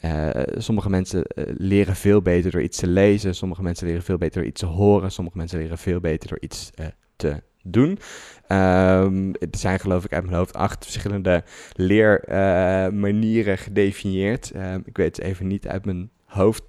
eh, 0.00 0.30
sommige 0.56 0.90
mensen 0.90 1.22
eh, 1.22 1.44
leren 1.56 1.96
veel 1.96 2.22
beter 2.22 2.50
door 2.50 2.62
iets 2.62 2.78
te 2.78 2.86
lezen. 2.86 3.34
Sommige 3.34 3.62
mensen 3.62 3.86
leren 3.86 4.02
veel 4.02 4.18
beter 4.18 4.40
door 4.40 4.50
iets 4.50 4.60
te 4.60 4.66
horen. 4.66 5.10
Sommige 5.12 5.36
mensen 5.36 5.58
leren 5.58 5.78
veel 5.78 6.00
beter 6.00 6.28
door 6.28 6.40
iets 6.40 6.70
te 7.16 7.42
doen. 7.62 7.98
Ehm, 8.46 9.28
er 9.32 9.48
zijn 9.50 9.80
geloof 9.80 10.04
ik 10.04 10.12
uit 10.12 10.24
mijn 10.24 10.36
hoofd 10.36 10.54
acht 10.54 10.84
verschillende 10.84 11.44
leermanieren 11.72 13.58
gedefinieerd. 13.58 14.50
Ehm, 14.50 14.80
ik 14.84 14.96
weet 14.96 15.16
het 15.16 15.24
even 15.24 15.46
niet 15.46 15.68
uit 15.68 15.84
mijn 15.84 16.10
hoofd. 16.24 16.62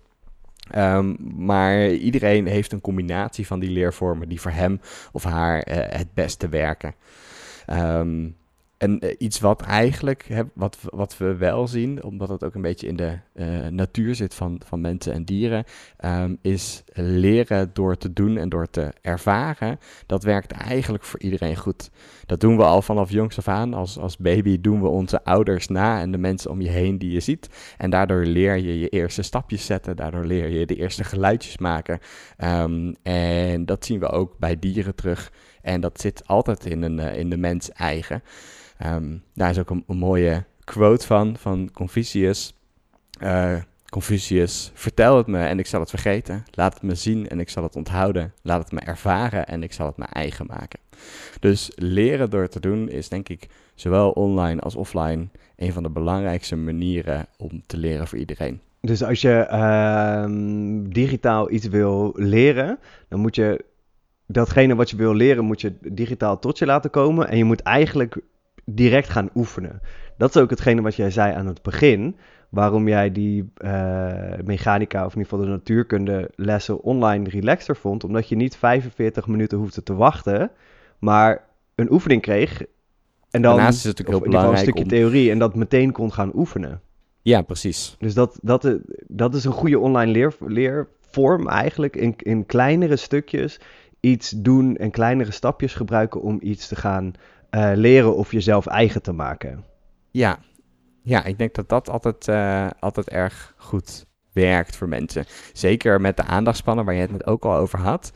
Ehm, 0.72 1.16
maar 1.46 1.90
iedereen 1.90 2.48
heeft 2.48 2.72
een 2.72 2.82
combinatie 2.82 3.48
van 3.48 3.60
die 3.60 3.70
leervormen 3.70 4.30
die 4.30 4.42
voor 4.42 4.52
hem 4.52 4.80
of 5.12 5.24
haar 5.24 5.62
het 5.90 6.14
beste 6.14 6.50
werken. 6.50 6.94
Ehm, 7.70 8.30
en 8.78 9.00
eh, 9.00 9.16
iets 9.18 9.40
wat 9.40 9.62
eigenlijk, 9.62 10.26
hè, 10.28 10.44
wat, 10.54 10.78
wat 10.84 11.18
we 11.18 11.36
wel 11.36 11.68
zien, 11.68 12.04
omdat 12.04 12.30
het 12.30 12.44
ook 12.44 12.56
een 12.56 12.62
beetje 12.62 12.88
in 12.88 12.96
de 12.96 13.18
uh, 13.36 13.68
natuur 13.68 14.16
zit 14.16 14.34
van, 14.34 14.62
van 14.66 14.82
mensen 14.82 15.14
en 15.14 15.24
dieren, 15.24 15.64
um, 16.06 16.38
is 16.42 16.84
leren 16.94 17.70
door 17.74 17.98
te 17.98 18.14
doen 18.14 18.38
en 18.38 18.50
door 18.50 18.70
te 18.70 18.94
ervaren. 19.02 19.80
Dat 20.06 20.24
werkt 20.24 20.52
eigenlijk 20.52 21.04
voor 21.04 21.20
iedereen 21.20 21.56
goed. 21.56 21.90
Dat 22.26 22.40
doen 22.40 22.58
we 22.58 22.64
al 22.64 22.82
vanaf 22.82 23.12
jongs 23.12 23.38
af 23.38 23.48
aan. 23.48 23.74
Als, 23.74 23.98
als 23.98 24.18
baby 24.18 24.62
doen 24.62 24.82
we 24.82 24.88
onze 24.88 25.24
ouders 25.24 25.68
na 25.68 26.00
en 26.00 26.12
de 26.12 26.18
mensen 26.18 26.52
om 26.52 26.62
je 26.62 26.70
heen 26.70 26.98
die 26.98 27.12
je 27.12 27.20
ziet. 27.20 27.50
En 27.78 27.90
daardoor 27.90 28.26
leer 28.26 28.56
je 28.56 28.80
je 28.80 28.90
eerste 28.90 29.22
stapjes 29.22 29.66
zetten, 29.66 29.96
daardoor 29.96 30.26
leer 30.26 30.50
je 30.50 30.66
de 30.66 30.76
eerste 30.76 31.04
geluidjes 31.04 31.58
maken. 31.58 32.00
Um, 32.44 32.96
en 33.04 33.66
dat 33.66 33.86
zien 33.86 34.00
we 34.00 34.10
ook 34.10 34.38
bij 34.38 34.60
dieren 34.60 34.96
terug. 34.96 35.32
En 35.70 35.82
dat 35.82 36.02
zit 36.02 36.28
altijd 36.28 36.66
in, 36.66 36.82
een, 36.82 36.98
uh, 36.98 37.18
in 37.18 37.30
de 37.30 37.38
mens 37.38 37.72
eigen. 37.72 38.24
Um, 38.86 39.24
daar 39.34 39.50
is 39.50 39.60
ook 39.60 39.70
een, 39.70 39.84
mooie 39.88 40.46
quote 40.64 41.06
van, 41.06 41.38
van 41.38 41.70
Confucius. 41.74 42.54
Uh, 43.24 43.56
Confucius, 43.90 44.72
vertel 44.74 45.18
het 45.18 45.28
me 45.28 45.46
en 45.46 45.60
ik 45.60 45.68
zal 45.68 45.80
het 45.80 45.90
vergeten. 45.90 46.44
Laat 46.52 46.74
het 46.74 46.84
me 46.84 46.96
zien 46.96 47.28
en 47.28 47.40
ik 47.40 47.50
zal 47.50 47.64
het 47.64 47.76
onthouden. 47.76 48.34
Laat 48.42 48.62
het 48.62 48.72
me 48.72 48.80
ervaren 48.80 49.48
en 49.48 49.64
ik 49.64 49.74
zal 49.74 49.86
het 49.86 49.98
mijn 49.98 50.10
eigen 50.10 50.46
maken. 50.46 50.80
Dus 51.40 51.72
leren 51.76 52.30
door 52.30 52.48
te 52.48 52.60
doen 52.60 52.90
is 52.90 53.10
denk 53.10 53.30
ik 53.30 53.48
zowel 53.76 54.12
online 54.12 54.62
als 54.62 54.76
offline 54.76 55.28
een 55.56 55.74
van 55.74 55.84
de 55.84 55.90
belangrijkste 55.90 56.56
manieren 56.56 57.28
om 57.38 57.62
te 57.66 57.78
leren 57.78 58.08
voor 58.08 58.18
iedereen. 58.18 58.60
Dus 58.82 59.04
als 59.04 59.22
je 59.22 59.48
uh, 59.52 60.26
digitaal 60.94 61.52
iets 61.52 61.68
wil 61.68 62.14
leren, 62.16 62.80
dan 63.08 63.20
moet 63.20 63.36
je 63.36 63.68
datgene 64.32 64.76
wat 64.76 64.90
je 64.90 64.96
wil 64.96 65.14
leren, 65.14 65.46
moet 65.46 65.62
je 65.62 65.74
digitaal 65.82 66.40
tot 66.40 66.58
je 66.58 66.66
laten 66.66 66.90
komen. 66.90 67.30
En 67.30 67.38
je 67.38 67.44
moet 67.44 67.62
eigenlijk 67.62 68.18
direct 68.66 69.10
gaan 69.10 69.30
oefenen. 69.36 69.82
Dat 70.18 70.36
is 70.36 70.42
ook 70.42 70.50
hetgene 70.50 70.82
wat 70.82 70.96
jij 70.96 71.12
zei 71.12 71.34
aan 71.34 71.48
het 71.48 71.62
begin. 71.62 72.16
Waarom 72.50 72.88
jij 72.88 73.12
die 73.12 73.52
uh, 73.58 73.72
mechanica, 74.44 75.06
of 75.06 75.14
in 75.14 75.18
ieder 75.18 75.32
geval 75.32 75.46
de 75.46 75.52
natuurkunde 75.52 76.30
lessen 76.36 76.82
online 76.82 77.30
relaxter 77.30 77.76
vond. 77.76 78.04
Omdat 78.04 78.30
je 78.30 78.36
niet 78.36 78.56
45 78.56 79.28
minuten 79.28 79.58
hoefde 79.58 79.84
te 79.84 79.96
wachten, 79.96 80.52
maar 81.00 81.44
een 81.76 81.92
oefening 81.92 82.22
kreeg. 82.22 82.62
En 83.30 83.42
dan 83.42 83.56
Daarnaast 83.56 83.78
is 83.78 83.84
het 83.84 83.98
natuurlijk 83.98 84.24
heel 84.24 84.32
belangrijk 84.32 84.68
een 84.68 84.74
stukje 84.74 84.84
om... 84.84 84.90
theorie 84.90 85.32
en 85.32 85.40
dat 85.40 85.56
meteen 85.56 85.92
kon 85.92 86.14
gaan 86.14 86.32
oefenen. 86.36 86.82
Ja, 87.22 87.42
precies. 87.42 87.96
Dus 88.00 88.14
dat, 88.14 88.40
dat, 88.42 88.78
dat 89.08 89.34
is 89.34 89.46
een 89.46 89.52
goede 89.52 89.80
online 89.80 90.12
leer, 90.12 90.36
leervorm 90.40 91.48
eigenlijk. 91.48 91.96
In, 91.96 92.14
in 92.18 92.46
kleinere 92.46 92.96
stukjes 92.96 93.60
iets 94.00 94.30
doen 94.30 94.76
en 94.78 94.92
kleinere 94.92 95.32
stapjes 95.32 95.74
gebruiken 95.74 96.22
om 96.22 96.38
iets 96.42 96.68
te 96.68 96.76
gaan 96.76 97.14
uh, 97.52 97.72
leren 97.76 98.16
of 98.16 98.32
jezelf 98.32 98.66
eigen 98.66 99.02
te 99.02 99.12
maken. 99.12 99.64
Ja, 100.12 100.40
ja 101.04 101.24
ik 101.24 101.38
denk 101.38 101.54
dat 101.54 101.70
dat 101.70 101.90
altijd, 101.90 102.28
uh, 102.28 102.68
altijd 102.80 103.10
erg 103.10 103.54
goed 103.58 104.08
werkt 104.34 104.76
voor 104.76 104.88
mensen. 104.88 105.26
Zeker 105.54 106.02
met 106.02 106.18
de 106.18 106.24
aandachtspannen 106.24 106.86
waar 106.86 106.94
je 106.94 107.02
het 107.02 107.12
net 107.12 107.26
ook 107.26 107.46
al 107.46 107.56
over 107.56 107.80
had. 107.80 108.12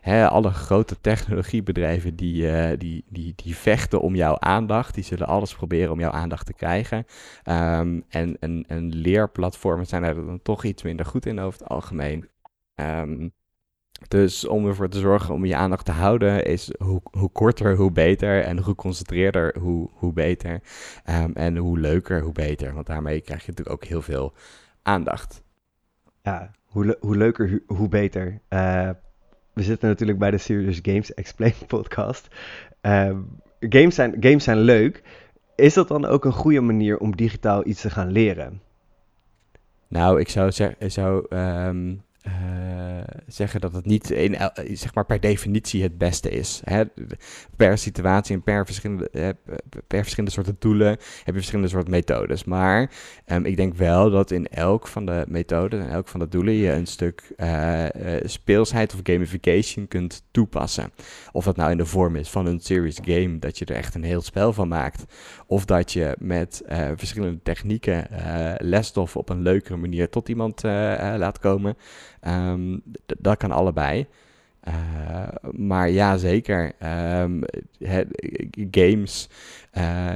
Hè, 0.00 0.28
alle 0.28 0.50
grote 0.50 1.00
technologiebedrijven 1.00 2.16
die, 2.16 2.42
uh, 2.42 2.78
die, 2.78 3.04
die, 3.08 3.32
die 3.36 3.56
vechten 3.56 4.00
om 4.00 4.14
jouw 4.14 4.38
aandacht. 4.38 4.94
Die 4.94 5.04
zullen 5.04 5.26
alles 5.26 5.54
proberen 5.54 5.92
om 5.92 6.00
jouw 6.00 6.10
aandacht 6.10 6.46
te 6.46 6.54
krijgen. 6.54 6.98
Um, 6.98 8.04
en, 8.08 8.36
en, 8.40 8.64
en 8.68 8.94
leerplatformen 8.94 9.86
zijn 9.86 10.04
er 10.04 10.14
dan 10.14 10.42
toch 10.42 10.64
iets 10.64 10.82
minder 10.82 11.06
goed 11.06 11.26
in 11.26 11.40
over 11.40 11.60
het 11.60 11.68
algemeen. 11.68 12.28
Um, 12.74 13.32
dus 14.08 14.46
om 14.46 14.66
ervoor 14.66 14.88
te 14.88 14.98
zorgen 14.98 15.34
om 15.34 15.44
je 15.44 15.56
aandacht 15.56 15.84
te 15.84 15.92
houden, 15.92 16.44
is 16.44 16.72
hoe, 16.78 17.00
hoe 17.10 17.30
korter, 17.30 17.76
hoe 17.76 17.92
beter. 17.92 18.42
En 18.42 18.56
hoe 18.56 18.64
geconcentreerder, 18.64 19.56
hoe, 19.58 19.88
hoe 19.92 20.12
beter. 20.12 20.60
Um, 21.10 21.32
en 21.34 21.56
hoe 21.56 21.78
leuker, 21.78 22.20
hoe 22.20 22.32
beter. 22.32 22.74
Want 22.74 22.86
daarmee 22.86 23.20
krijg 23.20 23.40
je 23.40 23.50
natuurlijk 23.50 23.76
ook 23.82 23.88
heel 23.88 24.02
veel 24.02 24.32
aandacht. 24.82 25.42
Ja, 26.22 26.50
hoe, 26.64 26.96
hoe 27.00 27.16
leuker, 27.16 27.62
hoe 27.66 27.88
beter. 27.88 28.40
Uh, 28.48 28.90
we 29.52 29.62
zitten 29.62 29.88
natuurlijk 29.88 30.18
bij 30.18 30.30
de 30.30 30.38
Serious 30.38 30.78
Games 30.82 31.14
Explain 31.14 31.54
podcast. 31.66 32.28
Uh, 32.82 33.16
games, 33.60 33.94
zijn, 33.94 34.16
games 34.20 34.44
zijn 34.44 34.58
leuk. 34.58 35.02
Is 35.56 35.74
dat 35.74 35.88
dan 35.88 36.04
ook 36.04 36.24
een 36.24 36.32
goede 36.32 36.60
manier 36.60 36.98
om 36.98 37.16
digitaal 37.16 37.66
iets 37.66 37.80
te 37.80 37.90
gaan 37.90 38.10
leren? 38.10 38.60
Nou, 39.88 40.20
ik 40.20 40.28
zou, 40.28 40.52
zeggen, 40.52 40.90
zou 40.90 41.26
um, 41.36 42.02
uh, 42.26 42.32
zeggen 43.26 43.60
dat 43.60 43.72
het 43.72 43.86
niet 43.86 44.10
in, 44.10 44.36
zeg 44.72 44.94
maar 44.94 45.06
per 45.06 45.20
definitie 45.20 45.82
het 45.82 45.98
beste 45.98 46.30
is. 46.30 46.60
Hè? 46.64 46.84
Per 47.56 47.78
situatie 47.78 48.34
en 48.34 48.42
per 48.42 48.64
verschillende, 48.64 49.36
per 49.86 50.02
verschillende 50.02 50.30
soorten 50.30 50.56
doelen 50.58 50.88
heb 50.88 50.98
je 51.24 51.32
verschillende 51.32 51.68
soorten 51.68 51.90
methodes. 51.90 52.44
Maar 52.44 52.90
um, 53.26 53.44
ik 53.44 53.56
denk 53.56 53.74
wel 53.74 54.10
dat 54.10 54.30
in 54.30 54.46
elk 54.46 54.86
van 54.86 55.06
de 55.06 55.24
methoden 55.28 55.80
en 55.80 55.90
elk 55.90 56.08
van 56.08 56.20
de 56.20 56.28
doelen 56.28 56.54
je 56.54 56.72
een 56.72 56.86
stuk 56.86 57.34
speelsheid 58.24 58.94
of 58.94 59.00
gamification 59.02 59.88
kunt 59.88 60.22
toepassen. 60.30 60.92
Of 61.32 61.44
dat 61.44 61.56
nou 61.56 61.70
in 61.70 61.76
de 61.76 61.86
vorm 61.86 62.16
is 62.16 62.30
van 62.30 62.46
een 62.46 62.60
serious 62.60 62.98
game, 63.02 63.38
dat 63.38 63.58
je 63.58 63.64
er 63.64 63.76
echt 63.76 63.94
een 63.94 64.04
heel 64.04 64.22
spel 64.22 64.52
van 64.52 64.68
maakt. 64.68 65.04
Of 65.46 65.64
dat 65.64 65.92
je 65.92 66.16
met 66.18 66.62
verschillende 66.96 67.42
technieken 67.42 68.06
lesstof 68.58 69.16
op 69.16 69.28
een 69.28 69.42
leukere 69.42 69.76
manier 69.76 70.08
tot 70.08 70.28
iemand 70.28 70.62
laat 70.62 71.38
komen. 71.38 71.76
Um, 72.28 72.82
dat 73.18 73.36
kan 73.36 73.50
allebei. 73.50 74.06
Uh, 74.68 75.28
maar 75.50 75.90
ja, 75.90 76.16
zeker. 76.16 76.72
Um, 77.20 77.42
het, 77.78 78.08
games 78.70 79.28
uh, 79.78 80.14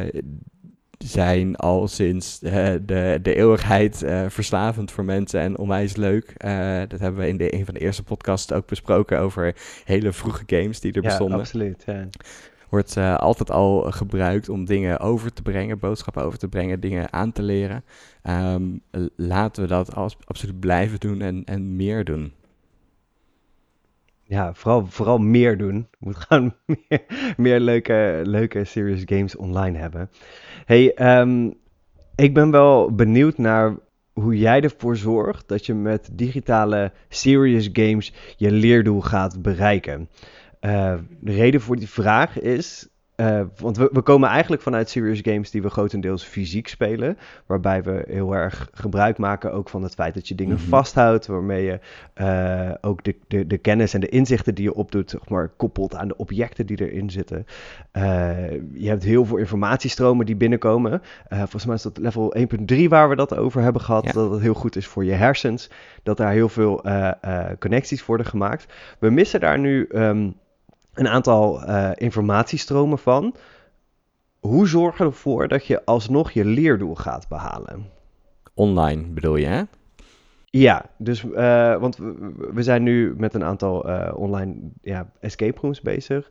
zijn 0.99 1.57
al 1.57 1.89
sinds 1.89 2.43
uh, 2.43 2.51
de, 2.83 3.19
de 3.23 3.35
eeuwigheid 3.35 4.05
verslavend 4.29 4.91
voor 4.91 5.05
mensen 5.05 5.41
en 5.41 5.59
onwijs 5.59 5.97
leuk. 5.97 6.33
dat 6.89 7.01
hebben 7.01 7.17
we 7.17 7.29
in 7.29 7.37
de, 7.37 7.55
een 7.55 7.65
van 7.65 7.75
de 7.75 7.81
eerste 7.81 8.03
podcasts 8.03 8.53
ook 8.53 8.67
besproken 8.67 9.19
over 9.19 9.55
hele 9.85 10.13
vroege 10.13 10.43
games 10.47 10.81
die 10.81 10.93
er 10.93 11.03
ja, 11.03 11.09
bestonden. 11.09 11.39
Absoluut, 11.39 11.83
ja. 11.87 12.09
Wordt 12.69 12.97
altijd 12.97 13.51
al 13.51 13.81
gebruikt 13.91 14.49
om 14.49 14.65
dingen 14.65 15.01
over 15.01 15.33
te 15.33 15.43
brengen, 15.43 15.79
boodschappen 15.79 16.23
over 16.25 16.39
te 16.39 16.49
brengen, 16.49 16.81
dingen 16.81 17.13
aan 17.13 17.33
te 17.33 17.43
leren. 17.43 17.85
Um, 18.23 18.81
laten 19.17 19.63
we 19.63 19.69
dat 19.69 19.95
als, 19.95 20.17
absoluut 20.25 20.61
blijven 20.61 21.01
doen 21.01 21.21
en, 21.21 21.45
en 21.45 21.77
meer 21.77 22.05
doen. 22.05 22.33
Ja, 24.23 24.55
vooral, 24.55 24.87
vooral 24.87 25.19
meer 25.19 25.59
doen. 25.59 25.77
Je 25.77 25.97
moet 25.99 26.17
gewoon 26.17 26.55
meer, 26.89 27.05
meer 27.37 27.61
leuke, 27.61 28.21
leuke 28.25 28.65
serious 28.65 29.03
games 29.05 29.37
online 29.37 29.79
hebben. 29.79 30.11
hey, 30.65 31.19
um, 31.21 31.55
ik 32.15 32.35
ben 32.35 32.51
wel 32.51 32.95
benieuwd 32.95 33.39
naar 33.39 33.75
hoe 34.13 34.39
jij 34.39 34.61
ervoor 34.61 34.97
zorgt 34.97 35.49
dat 35.49 35.67
je 35.67 35.75
met 35.75 36.09
digitale 36.13 36.93
serious 37.09 37.69
games 37.73 38.13
je 38.37 38.51
leerdoel 38.51 39.01
gaat 39.01 39.43
bereiken. 39.43 40.09
Uh, 40.61 40.95
de 41.21 41.33
reden 41.33 41.61
voor 41.61 41.77
die 41.77 41.89
vraag 41.89 42.41
is, 42.41 42.89
uh, 43.17 43.41
want 43.57 43.77
we, 43.77 43.89
we, 43.93 44.03
komen 44.03 44.29
eigenlijk 44.29 44.63
vanuit 44.63 44.91
serious 44.91 45.21
games 45.23 45.51
die 45.51 45.63
we 45.63 45.71
grotendeels 45.71 46.25
fysiek 46.25 46.69
spelen. 46.69 47.19
Waarbij 47.47 47.83
we 47.83 48.05
heel 48.09 48.35
erg 48.35 48.69
gebruik 48.73 49.19
maken 49.19 49.53
ook 49.53 49.69
van 49.69 49.83
het 49.83 49.95
feit 49.95 50.15
dat 50.15 50.29
je 50.29 50.35
dingen 50.35 50.55
mm 50.55 50.61
-hmm. 50.61 50.69
vasthoudt. 50.69 51.27
Waarmee 51.27 51.65
je 51.65 51.81
uh, 52.21 52.75
ook 52.81 53.05
de, 53.05 53.17
de, 53.29 53.47
de, 53.47 53.59
kennis 53.59 53.95
en 53.95 54.01
de 54.01 54.09
inzichten 54.09 54.55
die 54.55 54.65
je 54.65 54.75
opdoet, 54.75 55.11
zeg 55.11 55.29
maar, 55.29 55.49
koppelt 55.49 55.95
aan 55.95 56.09
de 56.09 56.17
objecten 56.17 56.67
die 56.67 56.91
erin 56.91 57.11
zitten. 57.11 57.47
Uh, 57.93 58.51
je 58.73 58.89
hebt 58.89 59.05
heel 59.05 59.25
veel 59.25 59.37
informatiestromen 59.37 60.27
die 60.27 60.37
binnenkomen. 60.37 61.03
volgens 61.29 61.67
mij 61.67 61.75
is 61.75 61.83
dat 61.83 61.99
level 61.99 62.37
1.3 62.73 62.89
waar 62.89 63.09
we 63.09 63.17
dat 63.17 63.37
over 63.37 63.63
hebben 63.63 63.83
gehad. 63.83 64.05
Ja. 64.05 64.13
Dat 64.13 64.31
het 64.31 64.41
heel 64.41 64.55
goed 64.55 64.77
is 64.77 64.87
voor 64.87 65.05
je 65.05 65.13
hersens. 65.13 65.71
Dat 66.03 66.17
daar 66.17 66.33
heel 66.33 66.49
veel 66.49 66.85
connecties 67.59 68.07
worden 68.07 68.27
gemaakt. 68.27 68.73
We 68.99 69.11
missen 69.11 69.41
daar 69.41 69.59
nu. 69.59 69.89
Um, 69.95 70.37
een 70.97 71.09
aantal 71.09 71.69
uh, 71.69 71.91
informatiestromen 71.95 72.99
van. 72.99 73.35
Hoe 74.41 74.69
zorg 74.69 74.99
je 74.99 75.05
ervoor 75.05 75.49
dat 75.49 75.67
je 75.67 75.85
alsnog 75.85 76.31
je 76.31 76.45
leerdoel 76.45 76.95
gaat 76.95 77.29
behalen? 77.29 77.87
Online 78.55 79.03
bedoel 79.03 79.37
je, 79.37 79.47
hè? 79.47 79.63
Ja, 80.45 80.85
dus, 80.99 81.25
uh, 81.25 81.77
want 81.77 81.97
we, 81.97 82.35
we, 82.53 82.63
zijn 82.63 82.83
nu 82.83 83.15
met 83.17 83.35
een 83.35 83.45
aantal 83.45 83.89
uh, 83.91 84.13
online 84.15 84.55
ja, 84.83 85.11
escape 85.21 85.61
rooms 85.61 85.81
bezig. 85.81 86.31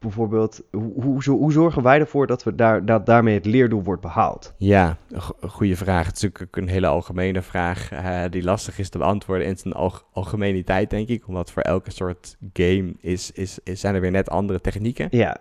Bijvoorbeeld, 0.00 0.62
hoe, 0.70 1.02
hoe, 1.02 1.22
hoe, 1.30 1.52
zorgen 1.52 1.82
wij 1.82 2.00
ervoor 2.00 2.26
dat, 2.26 2.42
we 2.42 2.54
daar, 2.54 2.84
dat 2.84 3.06
daarmee 3.06 3.34
het 3.34 3.44
leerdoel 3.44 3.82
wordt 3.82 4.02
behaald? 4.02 4.54
Ja, 4.56 4.96
een 5.08 5.50
goede 5.50 5.76
vraag. 5.76 6.06
Het 6.06 6.16
is 6.16 6.22
natuurlijk 6.22 6.56
een 6.56 6.68
hele 6.68 6.86
algemene 6.86 7.42
vraag 7.42 7.92
uh, 7.92 8.22
die 8.30 8.42
lastig 8.42 8.78
is 8.78 8.88
te 8.88 8.98
beantwoorden 8.98 9.46
in 9.46 9.56
zijn 9.56 9.74
al 9.74 9.92
algemeniteit, 10.12 10.90
denk 10.90 11.08
ik. 11.08 11.28
Omdat 11.28 11.50
voor 11.50 11.62
elke 11.62 11.90
soort 11.90 12.36
game 12.52 12.94
is, 13.00 13.32
is, 13.32 13.58
is, 13.64 13.80
zijn 13.80 13.94
er 13.94 14.00
weer 14.00 14.10
net 14.10 14.30
andere 14.30 14.60
technieken. 14.60 15.08
Ja, 15.10 15.36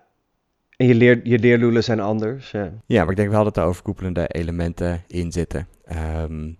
en 0.80 0.88
je, 0.88 0.96
leer, 0.96 1.20
je 1.24 1.39
leerdoelen 1.39 1.84
zijn 1.84 2.00
anders. 2.00 2.51
Ja. 2.51 2.72
ja, 2.86 3.01
maar 3.01 3.10
ik 3.10 3.18
denk 3.18 3.30
wel 3.30 3.44
dat 3.44 3.58
er 3.58 3.63
overkoepelende 3.63 4.28
elementen 4.28 5.04
in 5.08 5.32
zitten. 5.32 5.68
Um, 6.22 6.58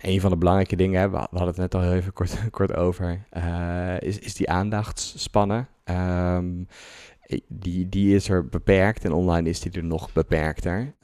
een 0.00 0.20
van 0.20 0.30
de 0.30 0.36
belangrijke 0.36 0.76
dingen, 0.76 1.10
we 1.10 1.16
hadden 1.16 1.46
het 1.46 1.56
net 1.56 1.74
al 1.74 1.80
heel 1.80 1.92
even 1.92 2.12
kort, 2.12 2.38
kort 2.50 2.76
over, 2.76 3.24
uh, 3.36 4.00
is, 4.00 4.18
is 4.18 4.34
die 4.34 4.50
aandachtsspannen. 4.50 5.68
Um, 5.84 6.68
die, 7.48 7.88
die 7.88 8.14
is 8.14 8.28
er 8.28 8.48
beperkt 8.48 9.04
en 9.04 9.12
online 9.12 9.48
is 9.48 9.60
die 9.60 9.72
er 9.72 9.84
nog 9.84 10.12
beperkter. 10.12 10.94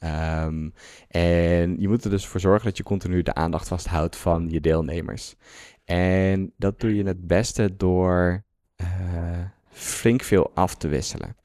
Um, 0.43 0.73
en 1.07 1.79
je 1.79 1.87
moet 1.87 2.03
er 2.03 2.09
dus 2.09 2.27
voor 2.27 2.39
zorgen 2.39 2.65
dat 2.65 2.77
je 2.77 2.83
continu 2.83 3.21
de 3.21 3.33
aandacht 3.33 3.67
vasthoudt 3.67 4.15
van 4.15 4.49
je 4.49 4.61
deelnemers. 4.61 5.35
En 5.83 6.53
dat 6.57 6.79
doe 6.79 6.95
je 6.95 7.03
het 7.03 7.27
beste 7.27 7.75
door 7.75 8.43
uh, 8.81 8.87
flink 9.75 10.23
veel 10.23 10.51
af 10.53 10.75
te 10.75 10.87
wisselen. 10.87 11.35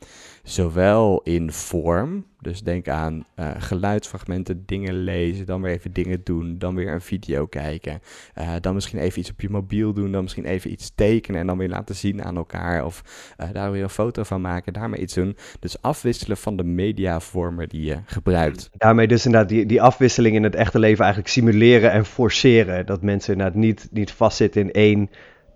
Zowel 0.43 1.21
in 1.23 1.53
vorm, 1.53 2.25
dus 2.41 2.63
denk 2.63 2.89
aan 2.89 3.25
uh, 3.37 3.51
geluidsfragmenten, 3.59 4.63
dingen 4.67 4.95
lezen, 4.95 5.47
dan 5.47 5.63
weer 5.63 5.73
even 5.73 5.93
dingen 5.93 6.21
doen, 6.25 6.59
dan 6.59 6.75
weer 6.75 6.93
een 6.93 7.01
video 7.01 7.47
kijken, 7.47 8.01
uh, 8.39 8.53
dan 8.61 8.75
misschien 8.75 8.99
even 8.99 9.21
iets 9.21 9.31
op 9.31 9.41
je 9.41 9.51
mobiel 9.51 9.93
doen, 9.93 10.13
dan 10.13 10.23
misschien 10.23 10.45
even 10.45 10.73
iets 10.73 10.93
tekenen 10.95 11.41
en 11.41 11.47
dan 11.47 11.59
weer 11.59 11.69
laten 11.69 11.95
zien 11.95 12.25
aan 12.25 12.37
elkaar 12.37 12.85
of 12.85 13.03
uh, 13.41 13.47
daar 13.53 13.73
weer 13.73 13.83
een 13.83 13.91
foto 13.91 14.23
van 14.23 14.41
maken, 14.41 14.73
daarmee 14.73 15.01
iets 15.01 15.15
doen. 15.15 15.37
Dus 15.61 15.83
afwisselen 15.83 16.37
van 16.37 16.57
de 16.57 16.65
mediavormen 16.65 17.69
die 17.69 17.85
je 17.85 17.99
gebruikt. 18.05 18.71
Daarmee 18.77 19.09
dus 19.09 19.25
inderdaad 19.25 19.49
die, 19.49 19.67
die 19.67 19.83
afwisseling 19.83 20.37
in 20.37 20.43
het 20.43 20.55
echte 20.55 20.79
leven 20.79 21.05
eigenlijk 21.05 21.33
simuleren 21.33 21.93
en 21.93 22.05
forceren, 22.05 22.87
dat 22.87 23.03
mensen 23.03 23.33
inderdaad 23.33 23.59
niet, 23.59 23.89
niet 23.91 24.13
vastzitten 24.13 24.63
in 24.63 24.73
één 24.73 25.11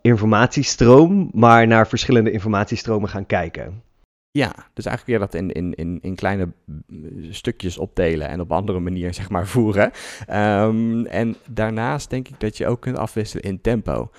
informatiestroom, 0.05 1.31
maar 1.33 1.67
naar 1.67 1.89
verschillende 1.89 2.31
informatiestromen 2.31 3.09
gaan 3.09 3.27
kijken. 3.27 3.83
Ja, 4.37 4.55
dus 4.73 4.85
eigenlijk 4.85 5.07
weer 5.07 5.19
dat 5.19 5.35
in, 5.35 5.53
in, 5.53 5.75
in, 5.75 5.99
in 6.03 6.15
kleine 6.15 6.53
stukjes 7.31 7.79
opdelen 7.79 8.29
en 8.29 8.41
op 8.41 8.53
andere 8.53 8.81
manier 8.81 9.15
zeg 9.21 9.31
maar 9.31 9.47
voeren. 9.47 9.91
Um, 10.31 11.07
en 11.07 11.37
daarnaast 11.49 12.11
denk 12.11 12.29
ik 12.29 12.41
dat 12.41 12.57
je 12.57 12.67
ook 12.67 12.81
kunt 12.81 12.99
afwisselen 12.99 13.45
in 13.45 13.61
tempo. 13.61 14.11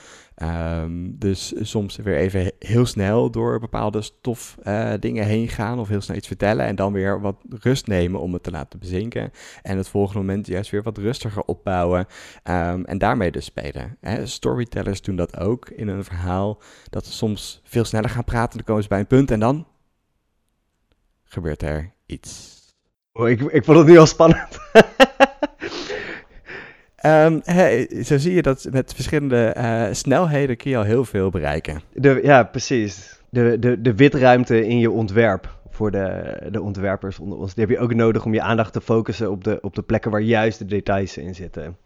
Um, 0.43 1.15
dus 1.19 1.53
soms 1.59 1.95
weer 1.95 2.15
even 2.15 2.51
heel 2.59 2.85
snel 2.85 3.31
door 3.31 3.59
bepaalde 3.59 4.01
stof 4.01 4.57
uh, 4.63 4.93
dingen 4.99 5.25
heen 5.25 5.47
gaan 5.47 5.79
of 5.79 5.87
heel 5.87 6.01
snel 6.01 6.17
iets 6.17 6.27
vertellen 6.27 6.65
en 6.65 6.75
dan 6.75 6.93
weer 6.93 7.21
wat 7.21 7.35
rust 7.49 7.87
nemen 7.87 8.19
om 8.19 8.33
het 8.33 8.43
te 8.43 8.51
laten 8.51 8.79
bezinken. 8.79 9.31
En 9.61 9.77
het 9.77 9.87
volgende 9.87 10.19
moment 10.19 10.47
juist 10.47 10.71
weer 10.71 10.83
wat 10.83 10.97
rustiger 10.97 11.43
opbouwen 11.43 12.05
um, 12.43 12.85
en 12.85 12.97
daarmee 12.97 13.31
dus 13.31 13.45
spelen. 13.45 13.97
Hè. 14.01 14.25
Storytellers 14.25 15.01
doen 15.01 15.15
dat 15.15 15.37
ook 15.37 15.69
in 15.69 15.87
een 15.87 16.03
verhaal, 16.03 16.61
dat 16.89 17.05
ze 17.05 17.11
soms 17.11 17.61
veel 17.63 17.85
sneller 17.85 18.09
gaan 18.09 18.23
praten, 18.23 18.57
dan 18.57 18.65
komen 18.65 18.83
ze 18.83 18.89
bij 18.89 18.99
een 18.99 19.07
punt 19.07 19.31
en 19.31 19.39
dan 19.39 19.65
gebeurt 21.35 21.61
er 21.61 21.91
iets. 22.05 22.53
Oh, 23.13 23.29
ik, 23.29 23.41
ik 23.41 23.63
vond 23.63 23.77
het 23.77 23.87
nu 23.87 23.97
al 23.97 24.05
spannend. 24.05 24.59
um, 27.05 27.41
hey, 27.59 28.03
zo 28.03 28.17
zie 28.17 28.33
je 28.33 28.41
dat 28.41 28.67
met 28.71 28.93
verschillende 28.93 29.55
uh, 29.57 29.87
snelheden 29.91 30.57
kun 30.57 30.71
je 30.71 30.77
al 30.77 30.83
heel 30.83 31.05
veel 31.05 31.29
bereiken. 31.29 31.81
De, 31.93 32.19
ja, 32.23 32.43
precies. 32.43 33.19
De, 33.29 33.59
de, 33.59 33.81
de 33.81 33.95
witruimte 33.95 34.67
in 34.67 34.79
je 34.79 34.91
ontwerp 34.91 35.55
voor 35.69 35.91
de, 35.91 36.37
de 36.51 36.61
ontwerpers 36.61 37.19
onder 37.19 37.37
ons. 37.37 37.53
Die 37.53 37.65
heb 37.65 37.77
je 37.77 37.79
ook 37.79 37.93
nodig 37.93 38.25
om 38.25 38.33
je 38.33 38.41
aandacht 38.41 38.73
te 38.73 38.81
focussen 38.81 39.31
op 39.31 39.43
de, 39.43 39.57
op 39.61 39.75
de 39.75 39.81
plekken 39.81 40.11
waar 40.11 40.21
juist 40.21 40.59
de 40.59 40.65
details 40.65 41.17
in 41.17 41.35
zitten. 41.35 41.77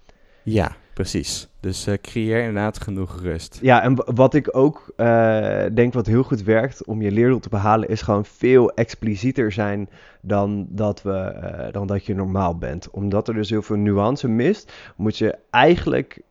Ja, 0.44 0.76
precies. 1.00 1.48
Dus 1.60 1.88
uh, 1.88 1.94
creëer 2.02 2.40
inderdaad 2.40 2.82
genoeg 2.82 3.22
rust. 3.22 3.60
Ja, 3.62 3.82
en 3.82 3.96
wat 4.16 4.34
ik 4.34 4.56
ook 4.56 4.94
uh, 4.98 5.64
denk 5.74 5.94
wat 5.94 6.06
heel 6.06 6.24
goed 6.24 6.44
werkt 6.44 6.86
om 6.86 7.02
je 7.02 7.12
leerdoel 7.12 7.40
te 7.40 7.50
behalen, 7.50 7.90
is 7.90 8.02
gewoon 8.02 8.26
veel 8.26 8.72
explicieter 8.72 9.52
zijn 9.52 9.90
dan 10.22 10.68
dat, 10.70 11.02
we, 11.02 11.34
uh, 11.44 11.74
dan 11.74 11.88
dat 11.88 12.06
je 12.06 12.16
normaal 12.16 12.58
bent. 12.58 12.90
Omdat 12.90 13.28
er 13.28 13.34
dus 13.34 13.50
heel 13.50 13.62
veel 13.62 13.76
nuance 13.76 14.28
mist, 14.28 14.74
moet 14.96 15.18
je 15.18 15.38
eigenlijk 15.50 16.22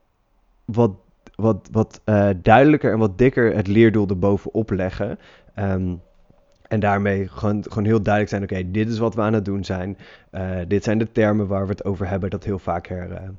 wat, 0.65 0.91
wat, 1.35 1.69
wat 1.71 2.01
duidelijker 2.41 2.91
en 2.91 2.99
wat 2.99 3.17
dikker 3.17 3.55
het 3.55 3.67
leerdoel 3.67 4.07
erbovenop 4.07 4.71
leggen. 4.71 5.19
Um, 5.59 6.01
en 6.67 6.79
daarmee 6.79 7.27
gewoon, 7.27 7.63
gewoon 7.63 7.85
heel 7.85 8.01
duidelijk 8.01 8.33
zijn: 8.33 8.43
oké, 8.43 8.71
dit 8.71 8.89
is 8.89 8.97
wat 8.97 9.15
we 9.15 9.21
aan 9.21 9.33
het 9.33 9.45
doen 9.45 9.63
zijn. 9.63 9.97
dit 10.67 10.83
zijn 10.83 10.97
de 10.97 11.11
termen 11.11 11.47
waar 11.47 11.63
we 11.63 11.71
het 11.71 11.85
over 11.85 12.07
hebben, 12.07 12.29
dat 12.29 12.43
heel 12.43 12.59
vaak 12.59 12.87
her, 12.87 13.31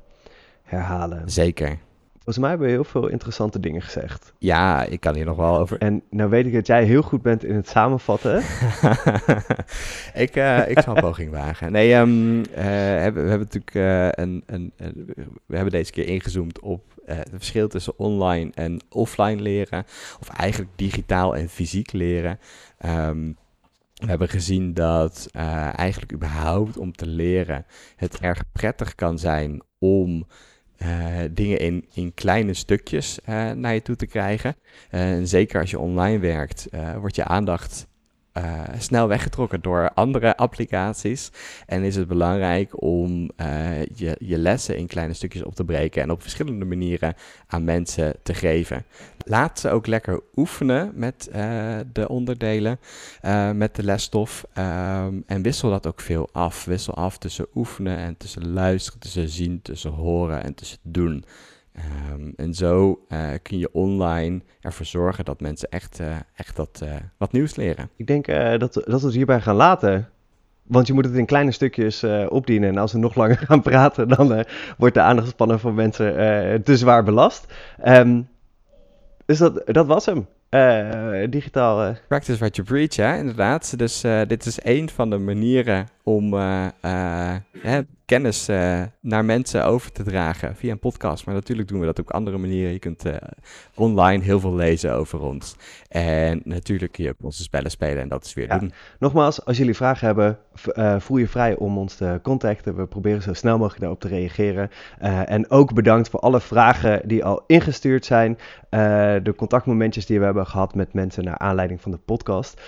herhalen. 0.71 1.29
Zeker. 1.29 1.77
Volgens 2.23 2.37
mij 2.37 2.49
hebben 2.49 2.67
we 2.67 2.73
heel 2.73 2.83
veel 2.83 3.07
interessante 3.07 3.59
dingen 3.59 3.81
gezegd. 3.81 4.33
Ja, 4.37 4.83
ik 4.83 4.99
kan 4.99 5.15
hier 5.15 5.25
nog 5.25 5.37
wel 5.37 5.57
over. 5.57 5.77
En 5.77 6.03
nou 6.09 6.29
weet 6.29 6.45
ik 6.45 6.53
dat 6.53 6.67
jij 6.67 6.83
heel 6.83 7.01
goed 7.01 7.21
bent 7.21 7.43
in 7.43 7.55
het 7.55 7.69
samenvatten. 7.69 8.37
ik, 10.25 10.35
uh, 10.35 10.69
ik 10.69 10.79
zal 10.79 10.95
een 10.95 11.01
poging 11.09 11.31
wagen. 11.31 11.71
Nee, 11.71 11.93
um, 11.93 12.37
uh, 12.37 12.45
hebben, 12.55 13.23
we 13.23 13.29
hebben 13.29 13.47
natuurlijk 13.51 13.73
uh, 13.73 14.05
een, 14.25 14.43
een, 14.45 14.73
een, 14.77 15.13
We 15.45 15.55
hebben 15.55 15.71
deze 15.71 15.91
keer 15.91 16.07
ingezoomd 16.07 16.59
op 16.59 16.83
het 17.05 17.29
verschil 17.31 17.67
tussen 17.67 17.99
online 17.99 18.51
en 18.53 18.79
offline 18.89 19.41
leren. 19.41 19.83
Of 20.19 20.29
eigenlijk 20.29 20.71
digitaal 20.75 21.35
en 21.35 21.49
fysiek 21.49 21.91
leren. 21.91 22.39
Um, 22.85 23.37
we 23.93 24.07
hebben 24.07 24.29
gezien 24.29 24.73
dat 24.73 25.29
eigenlijk 25.75 26.13
überhaupt 26.13 26.77
om 26.77 26.91
te 26.91 27.05
leren 27.05 27.65
het 27.95 28.19
erg 28.19 28.43
prettig 28.51 28.95
kan 28.95 29.19
zijn 29.19 29.61
om 29.79 30.25
uh, 30.83 30.87
dingen 31.31 31.59
in, 31.59 31.85
in 31.93 32.13
kleine 32.13 32.53
stukjes 32.53 33.19
uh, 33.29 33.51
naar 33.51 33.73
je 33.73 33.81
toe 33.81 33.95
te 33.95 34.05
krijgen. 34.05 34.55
Uh, 34.91 35.11
en 35.11 35.27
zeker 35.27 35.59
als 35.59 35.69
je 35.69 35.79
online 35.79 36.19
werkt, 36.19 36.67
wordt 36.99 37.15
je 37.15 37.23
aandacht 37.23 37.87
uh, 38.37 38.61
snel 38.77 39.07
weggetrokken 39.07 39.61
door 39.61 39.91
andere 39.93 40.37
applicaties. 40.37 41.31
En 41.65 41.83
is 41.83 41.95
het 41.95 42.07
belangrijk 42.07 42.81
om 42.81 43.31
uh, 43.37 43.85
je, 43.85 44.15
je 44.19 44.37
lessen 44.37 44.77
in 44.77 44.87
kleine 44.87 45.13
stukjes 45.13 45.43
op 45.43 45.55
te 45.55 45.65
breken 45.65 46.01
en 46.01 46.11
op 46.11 46.21
verschillende 46.21 46.65
manieren 46.65 47.13
aan 47.47 47.63
mensen 47.63 48.15
te 48.23 48.33
geven. 48.33 48.85
Laat 49.25 49.59
ze 49.59 49.69
ook 49.69 49.87
lekker 49.87 50.21
oefenen 50.35 50.91
met 50.95 51.29
uh, 51.35 51.77
de 51.93 52.09
onderdelen, 52.09 52.79
met 53.53 53.75
de 53.75 53.83
lesstof. 53.83 54.45
Um, 54.57 55.23
en 55.27 55.41
wissel 55.41 55.69
dat 55.69 55.87
ook 55.87 56.01
veel 56.01 56.29
af. 56.31 56.65
Wissel 56.65 56.93
af 56.93 57.17
tussen 57.17 57.47
oefenen 57.55 57.97
en 57.97 58.17
tussen 58.17 58.53
luisteren, 58.53 58.99
tussen 58.99 59.29
zien, 59.29 59.61
tussen 59.61 59.91
horen 59.91 60.43
en 60.43 60.53
tussen 60.53 60.79
doen. 60.81 61.25
Um, 61.75 62.33
en 62.35 62.53
zo 62.53 63.05
uh, 63.09 63.29
kun 63.41 63.57
je 63.57 63.73
online 63.73 64.41
ervoor 64.61 64.85
zorgen 64.85 65.25
dat 65.25 65.41
mensen 65.41 65.69
echt, 65.69 65.99
uh, 65.99 66.15
echt 66.35 66.55
dat, 66.55 66.81
uh, 66.83 66.95
wat 67.17 67.31
nieuws 67.31 67.55
leren. 67.55 67.89
Ik 67.95 68.07
denk 68.07 68.25
dat, 68.59 68.73
dat 68.73 69.01
we 69.01 69.05
het 69.05 69.13
hierbij 69.13 69.41
gaan 69.41 69.55
laten. 69.55 70.09
Want 70.63 70.87
je 70.87 70.93
moet 70.93 71.05
het 71.05 71.15
in 71.15 71.25
kleine 71.25 71.51
stukjes 71.51 72.03
opdienen. 72.27 72.69
En 72.69 72.77
als 72.77 72.91
we 72.91 72.97
nog 72.97 73.15
langer 73.15 73.37
gaan 73.47 73.61
praten, 73.61 74.07
dan 74.07 74.45
wordt 74.77 74.93
de 74.93 75.01
aandachtspannen 75.01 75.59
van 75.59 75.73
mensen 75.73 76.13
te 76.63 76.77
zwaar 76.77 77.03
belast. 77.03 77.53
Um, 77.85 78.27
dus 79.25 79.37
dat, 79.37 79.61
dat 79.65 79.85
was 79.85 80.05
hem. 80.05 80.27
digitaal. 81.29 81.95
Practice 82.07 82.37
what 82.37 82.55
you 82.55 82.67
preach, 82.67 82.95
hè, 82.95 83.17
inderdaad. 83.17 83.77
Dus 83.77 84.01
dit 84.27 84.45
is 84.45 84.59
een 84.63 84.89
van 84.89 85.09
de 85.09 85.17
manieren 85.17 85.87
om 86.03 86.33
kennis 88.11 88.49
uh, 88.49 88.81
naar 89.01 89.25
mensen 89.25 89.65
over 89.65 89.91
te 89.91 90.03
dragen 90.03 90.55
via 90.55 90.71
een 90.71 90.79
podcast. 90.79 91.25
Maar 91.25 91.35
natuurlijk 91.35 91.67
doen 91.67 91.79
we 91.79 91.85
dat 91.85 91.99
op 91.99 92.11
andere 92.11 92.37
manieren. 92.37 92.71
Je 92.71 92.79
kunt 92.79 93.05
uh, 93.05 93.13
online 93.75 94.23
heel 94.23 94.39
veel 94.39 94.55
lezen 94.55 94.93
over 94.93 95.21
ons. 95.21 95.55
En 95.89 96.41
natuurlijk 96.43 96.91
kun 96.91 97.03
je 97.03 97.09
ook 97.09 97.15
onze 97.21 97.43
spellen 97.43 97.71
spelen 97.71 98.01
en 98.01 98.07
dat 98.07 98.25
is 98.25 98.33
weer 98.33 98.47
ja. 98.47 98.57
doen. 98.57 98.71
Nogmaals, 98.99 99.45
als 99.45 99.57
jullie 99.57 99.75
vragen 99.75 100.05
hebben, 100.05 100.37
uh, 100.75 100.99
voel 100.99 101.17
je 101.17 101.27
vrij 101.27 101.55
om 101.55 101.77
ons 101.77 101.95
te 101.95 102.19
contacten. 102.23 102.75
We 102.75 102.87
proberen 102.87 103.21
zo 103.21 103.33
snel 103.33 103.57
mogelijk 103.57 103.79
daarop 103.79 103.99
te 103.99 104.07
reageren. 104.07 104.69
en 105.25 105.49
ook 105.49 105.73
bedankt 105.73 106.09
voor 106.09 106.19
alle 106.19 106.41
vragen 106.41 107.07
die 107.07 107.25
al 107.25 107.43
ingestuurd 107.47 108.05
zijn. 108.05 108.37
de 109.23 109.33
contactmomentjes 109.35 110.05
die 110.05 110.19
we 110.19 110.25
hebben 110.25 110.47
gehad 110.47 110.75
met 110.75 110.93
mensen 110.93 111.23
naar 111.23 111.37
aanleiding 111.37 111.81
van 111.81 111.91
de 111.91 111.97
podcast. 111.97 112.61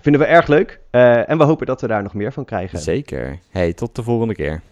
vinden 0.00 0.20
we 0.20 0.26
erg 0.26 0.46
leuk. 0.46 0.80
en 0.90 1.38
we 1.38 1.44
hopen 1.44 1.66
dat 1.66 1.80
we 1.80 1.86
daar 1.86 2.02
nog 2.02 2.14
meer 2.14 2.32
van 2.32 2.44
krijgen. 2.44 2.78
Zeker. 2.78 3.38
Hey, 3.50 3.72
tot 3.72 3.96
de 3.96 4.02
volgende 4.02 4.34
keer. 4.34 4.62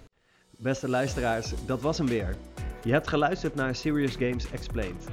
Beste 0.59 0.89
luisteraars, 0.89 1.53
dat 1.67 1.81
was 1.81 1.99
hem 1.99 2.07
weer. 2.07 2.37
Je 2.85 2.93
hebt 2.93 3.09
geluisterd 3.09 3.55
naar 3.55 3.75
Serious 3.75 4.13
Games 4.13 4.51
Explained. 4.51 5.05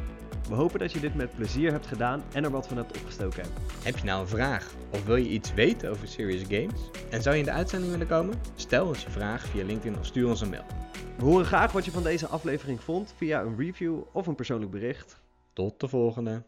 We 0.49 0.55
hopen 0.55 0.79
dat 0.79 0.91
je 0.91 0.99
dit 0.99 1.15
met 1.15 1.35
plezier 1.35 1.71
hebt 1.71 1.87
gedaan 1.87 2.23
en 2.33 2.43
er 2.43 2.51
wat 2.51 2.67
van 2.67 2.77
hebt 2.77 2.97
opgestoken. 2.97 3.43
Heb 3.83 3.97
je 3.97 4.05
nou 4.05 4.21
een 4.21 4.27
vraag 4.27 4.73
of 4.91 5.05
wil 5.05 5.15
je 5.15 5.29
iets 5.29 5.53
weten 5.53 5.89
over 5.89 6.07
Serious 6.07 6.43
Games? 6.49 6.89
En 7.09 7.21
zou 7.21 7.35
je 7.35 7.41
in 7.41 7.47
de 7.47 7.53
uitzending 7.53 7.91
willen 7.91 8.07
komen? 8.07 8.39
Stel 8.55 8.87
ons 8.87 9.03
je 9.03 9.09
vraag 9.09 9.45
via 9.45 9.65
LinkedIn 9.65 9.99
of 9.99 10.05
stuur 10.05 10.27
ons 10.27 10.41
een 10.41 10.49
mail. 10.49 10.65
We 11.17 11.23
horen 11.23 11.45
graag 11.45 11.71
wat 11.71 11.85
je 11.85 11.91
van 11.91 12.03
deze 12.03 12.27
aflevering 12.27 12.81
vond 12.81 13.13
via 13.17 13.41
een 13.41 13.57
review 13.57 14.01
of 14.11 14.27
een 14.27 14.35
persoonlijk 14.35 14.71
bericht. 14.71 15.21
Tot 15.53 15.79
de 15.79 15.87
volgende. 15.87 16.43